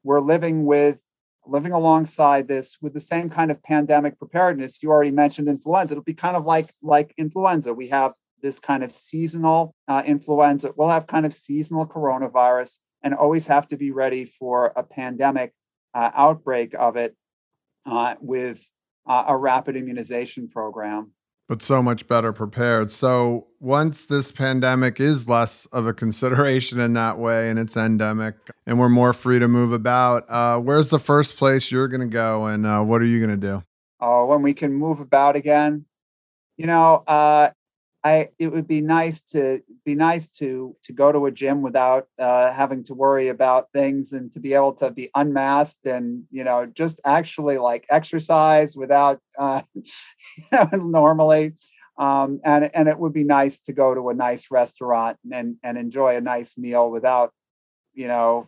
we're 0.04 0.20
living 0.20 0.64
with 0.64 1.02
living 1.46 1.72
alongside 1.72 2.48
this 2.48 2.76
with 2.80 2.92
the 2.92 3.00
same 3.00 3.30
kind 3.30 3.50
of 3.50 3.62
pandemic 3.62 4.18
preparedness 4.18 4.82
you 4.82 4.90
already 4.90 5.10
mentioned 5.10 5.48
influenza. 5.48 5.94
It'll 5.94 6.04
be 6.04 6.14
kind 6.14 6.36
of 6.36 6.44
like 6.44 6.72
like 6.82 7.14
influenza. 7.16 7.72
We 7.74 7.88
have 7.88 8.12
this 8.42 8.58
kind 8.58 8.82
of 8.82 8.90
seasonal 8.90 9.74
uh, 9.88 10.02
influenza. 10.04 10.72
We'll 10.76 10.88
have 10.88 11.06
kind 11.06 11.26
of 11.26 11.34
seasonal 11.34 11.86
coronavirus 11.86 12.78
and 13.02 13.14
always 13.14 13.46
have 13.46 13.66
to 13.68 13.76
be 13.76 13.90
ready 13.90 14.24
for 14.24 14.72
a 14.76 14.82
pandemic 14.82 15.52
uh, 15.94 16.10
outbreak 16.14 16.74
of 16.78 16.96
it 16.96 17.16
uh, 17.86 18.14
with 18.20 18.70
uh, 19.06 19.24
a 19.28 19.36
rapid 19.36 19.76
immunization 19.76 20.48
program 20.48 21.12
but 21.50 21.64
so 21.64 21.82
much 21.82 22.06
better 22.06 22.32
prepared. 22.32 22.92
So 22.92 23.48
once 23.58 24.04
this 24.04 24.30
pandemic 24.30 25.00
is 25.00 25.28
less 25.28 25.66
of 25.72 25.84
a 25.84 25.92
consideration 25.92 26.78
in 26.78 26.92
that 26.92 27.18
way 27.18 27.50
and 27.50 27.58
it's 27.58 27.76
endemic 27.76 28.36
and 28.66 28.78
we're 28.78 28.88
more 28.88 29.12
free 29.12 29.40
to 29.40 29.48
move 29.48 29.72
about, 29.72 30.30
uh, 30.30 30.60
where's 30.60 30.90
the 30.90 31.00
first 31.00 31.36
place 31.36 31.72
you're 31.72 31.88
going 31.88 32.02
to 32.02 32.06
go 32.06 32.46
and 32.46 32.64
uh, 32.64 32.82
what 32.82 33.02
are 33.02 33.04
you 33.04 33.18
going 33.18 33.32
to 33.40 33.48
do? 33.48 33.64
Oh, 33.98 34.26
when 34.26 34.42
we 34.42 34.54
can 34.54 34.72
move 34.72 35.00
about 35.00 35.34
again, 35.34 35.86
you 36.56 36.68
know, 36.68 37.02
uh, 37.08 37.50
I 38.02 38.30
it 38.38 38.48
would 38.48 38.66
be 38.66 38.80
nice 38.80 39.22
to 39.34 39.62
be 39.84 39.94
nice 39.94 40.30
to 40.38 40.74
to 40.84 40.92
go 40.92 41.12
to 41.12 41.26
a 41.26 41.30
gym 41.30 41.60
without 41.60 42.06
uh, 42.18 42.52
having 42.52 42.82
to 42.84 42.94
worry 42.94 43.28
about 43.28 43.68
things 43.74 44.12
and 44.12 44.32
to 44.32 44.40
be 44.40 44.54
able 44.54 44.72
to 44.74 44.90
be 44.90 45.10
unmasked 45.14 45.84
and 45.84 46.24
you 46.30 46.42
know 46.42 46.64
just 46.64 47.00
actually 47.04 47.58
like 47.58 47.86
exercise 47.90 48.74
without 48.74 49.20
uh, 49.38 49.62
you 49.74 49.84
know, 50.52 50.68
normally. 50.72 51.54
Um, 51.98 52.40
and 52.44 52.70
and 52.74 52.88
it 52.88 52.98
would 52.98 53.12
be 53.12 53.24
nice 53.24 53.60
to 53.60 53.74
go 53.74 53.94
to 53.94 54.08
a 54.08 54.14
nice 54.14 54.50
restaurant 54.50 55.18
and 55.30 55.56
and 55.62 55.76
enjoy 55.76 56.16
a 56.16 56.20
nice 56.22 56.56
meal 56.56 56.90
without 56.90 57.32
you 57.92 58.08
know 58.08 58.46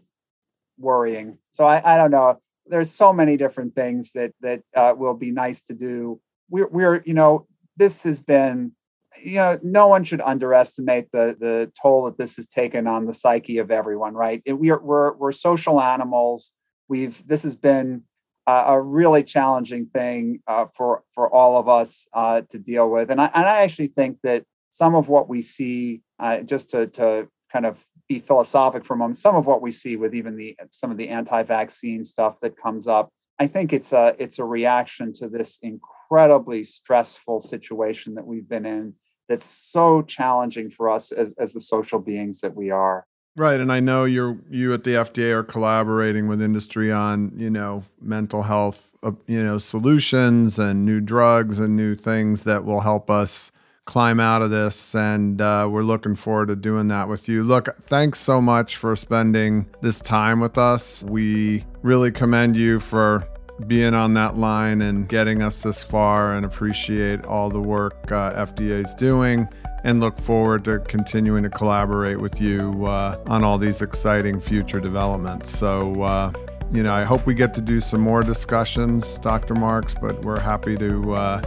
worrying. 0.79 1.37
So 1.51 1.65
I 1.65 1.95
I 1.95 1.99
don't 1.99 2.11
know. 2.11 2.41
There's 2.67 2.91
so 2.91 3.12
many 3.12 3.37
different 3.37 3.75
things 3.75 4.12
that 4.12 4.33
that 4.41 4.62
uh, 4.75 4.95
will 4.97 5.15
be 5.15 5.31
nice 5.31 5.62
to 5.65 5.75
do. 5.75 6.21
We're 6.49 6.69
we're 6.69 7.03
you 7.05 7.12
know 7.12 7.47
this 7.77 8.05
has 8.05 8.23
been 8.23 8.73
you 9.20 9.35
know, 9.35 9.59
no 9.62 9.87
one 9.88 10.05
should 10.05 10.20
underestimate 10.20 11.11
the 11.12 11.37
the 11.38 11.72
toll 11.81 12.05
that 12.05 12.18
this 12.18 12.37
has 12.37 12.46
taken 12.46 12.87
on 12.87 13.07
the 13.07 13.12
psyche 13.12 13.59
of 13.59 13.70
everyone. 13.70 14.14
Right? 14.14 14.42
It, 14.44 14.55
we 14.55 14.70
are 14.70 14.81
we're 14.83 15.12
we're 15.14 15.33
social 15.33 15.81
animals. 15.81 16.53
We've 16.88 17.27
this 17.27 17.42
has 17.42 17.57
been 17.57 18.05
uh, 18.46 18.64
a 18.68 18.81
really 18.81 19.22
challenging 19.22 19.87
thing 19.87 20.40
uh, 20.46 20.66
for 20.77 21.03
for 21.14 21.33
all 21.33 21.59
of 21.59 21.68
us 21.68 22.07
uh, 22.12 22.42
to 22.51 22.59
deal 22.59 22.90
with, 22.90 23.11
and 23.11 23.20
I 23.20 23.31
and 23.35 23.46
I 23.46 23.62
actually 23.62 23.88
think 23.88 24.18
that 24.22 24.44
some 24.70 24.94
of 24.94 25.09
what 25.09 25.29
we 25.29 25.42
see, 25.42 26.03
uh, 26.18 26.38
just 26.38 26.70
to 26.70 26.87
to 26.88 27.29
kind 27.53 27.66
of 27.66 27.85
be 28.09 28.18
philosophic 28.18 28.85
for 28.85 28.94
a 28.94 28.96
moment, 28.96 29.18
some 29.18 29.37
of 29.37 29.46
what 29.46 29.62
we 29.62 29.70
see 29.70 29.96
with 29.96 30.14
even 30.14 30.37
the 30.37 30.57
some 30.70 30.90
of 30.90 30.96
the 30.96 31.09
anti-vaccine 31.09 32.05
stuff 32.05 32.40
that 32.40 32.57
comes 32.57 32.87
up, 32.87 33.11
I 33.38 33.46
think 33.46 33.72
it's 33.72 33.92
a 33.92 34.16
it's 34.18 34.38
a 34.38 34.44
reaction 34.44 35.12
to 35.14 35.29
this 35.29 35.59
incredibly 35.62 36.64
stressful 36.64 37.40
situation 37.40 38.14
that 38.14 38.27
we've 38.27 38.48
been 38.48 38.66
in 38.66 38.94
that's 39.33 39.47
so 39.47 40.03
challenging 40.03 40.71
for 40.71 40.90
us 40.90 41.11
as, 41.11 41.33
as 41.38 41.55
the 41.55 41.61
social 41.61 41.99
beings 41.99 42.42
that 42.42 42.55
we 42.55 42.71
are. 42.71 43.07
Right, 43.35 43.59
and 43.59 43.73
I 43.73 43.81
know 43.81 44.05
you're 44.05 44.37
you 44.51 44.75
at 44.75 44.85
the 44.85 44.90
FDA 44.90 45.33
are 45.33 45.42
collaborating 45.42 46.29
with 46.29 46.42
industry 46.42 46.92
on 46.92 47.33
you 47.35 47.49
know 47.49 47.85
mental 47.99 48.42
health 48.42 48.95
uh, 49.03 49.12
you 49.27 49.42
know 49.42 49.57
solutions 49.57 50.59
and 50.59 50.85
new 50.85 51.01
drugs 51.01 51.59
and 51.59 51.75
new 51.75 51.95
things 51.95 52.42
that 52.42 52.66
will 52.66 52.81
help 52.81 53.11
us 53.11 53.51
climb 53.87 54.21
out 54.21 54.42
of 54.42 54.51
this, 54.51 54.95
and 54.95 55.40
uh, 55.40 55.66
we're 55.71 55.83
looking 55.83 56.14
forward 56.14 56.49
to 56.49 56.57
doing 56.57 56.88
that 56.88 57.09
with 57.09 57.27
you. 57.27 57.42
Look, 57.42 57.75
thanks 57.87 58.21
so 58.21 58.42
much 58.42 58.77
for 58.77 58.95
spending 58.95 59.66
this 59.81 60.03
time 60.03 60.40
with 60.40 60.59
us. 60.59 61.03
We 61.05 61.64
really 61.81 62.12
commend 62.12 62.55
you 62.55 62.81
for 62.81 63.27
being 63.66 63.94
on 63.94 64.14
that 64.14 64.37
line 64.37 64.83
and 64.83 65.09
getting 65.09 65.42
us 65.42 65.62
this 65.62 65.83
far 65.83 66.35
and 66.35 66.44
appreciate 66.44 67.25
all 67.27 67.48
the 67.48 67.61
work 67.61 68.11
uh, 68.11 68.33
FDA 68.33 68.85
is 68.85 68.94
doing 68.94 69.48
and 69.85 70.01
look 70.01 70.18
forward 70.18 70.64
to 70.64 70.79
continuing 70.81 71.42
to 71.42 71.51
collaborate 71.51 72.20
with 72.20 72.40
you 72.40 72.87
uh, 72.87 73.20
on 73.27 73.42
all 73.42 73.59
these 73.59 73.83
exciting 73.83 74.40
future 74.40 74.81
developments. 74.81 75.57
So, 75.59 76.03
uh, 76.03 76.33
you 76.72 76.83
know, 76.83 76.94
I 76.94 77.03
hope 77.03 77.27
we 77.27 77.35
get 77.35 77.53
to 77.55 77.61
do 77.61 77.81
some 77.81 78.01
more 78.01 78.22
discussions, 78.22 79.18
Dr. 79.18 79.55
Marks, 79.55 79.94
but 79.94 80.25
we're 80.25 80.40
happy 80.40 80.77
to 80.77 81.14
uh, 81.14 81.40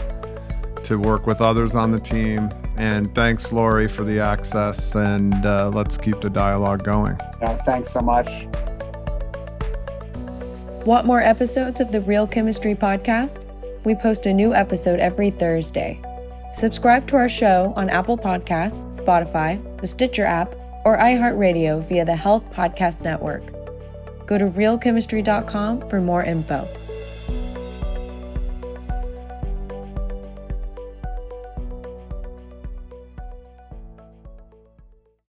to 0.84 1.00
work 1.00 1.26
with 1.26 1.42
others 1.42 1.76
on 1.76 1.92
the 1.92 2.00
team. 2.00 2.50
And 2.78 3.14
thanks, 3.16 3.52
Lorrie, 3.52 3.88
for 3.88 4.04
the 4.04 4.20
access. 4.20 4.94
And 4.94 5.34
uh, 5.46 5.72
let's 5.74 5.98
keep 5.98 6.22
the 6.22 6.30
dialogue 6.30 6.84
going. 6.84 7.18
Yeah, 7.42 7.56
thanks 7.64 7.92
so 7.92 8.02
much. 8.02 8.48
Want 10.86 11.08
more 11.08 11.20
episodes 11.20 11.82
of 11.82 11.92
the 11.92 12.02
Real 12.02 12.28
Chemistry 12.28 12.76
podcast? 12.76 13.44
We 13.86 13.96
post 13.96 14.28
a 14.28 14.34
new 14.34 14.54
episode 14.54 15.00
every 15.00 15.32
Thursday. 15.32 16.00
Subscribe 16.54 17.08
to 17.08 17.16
our 17.16 17.28
show 17.28 17.74
on 17.76 17.90
Apple 17.90 18.20
Podcasts, 18.20 19.02
Spotify, 19.02 19.60
the 19.82 19.88
Stitcher 19.88 20.26
app, 20.26 20.54
or 20.86 20.96
iHeartRadio 21.00 21.84
via 21.90 22.06
the 22.06 22.16
Health 22.16 22.44
Podcast 22.54 23.02
Network. 23.02 23.44
Go 24.28 24.38
to 24.38 24.46
realchemistry.com 24.46 25.90
for 25.90 26.02
more 26.02 26.24
info. 26.24 26.70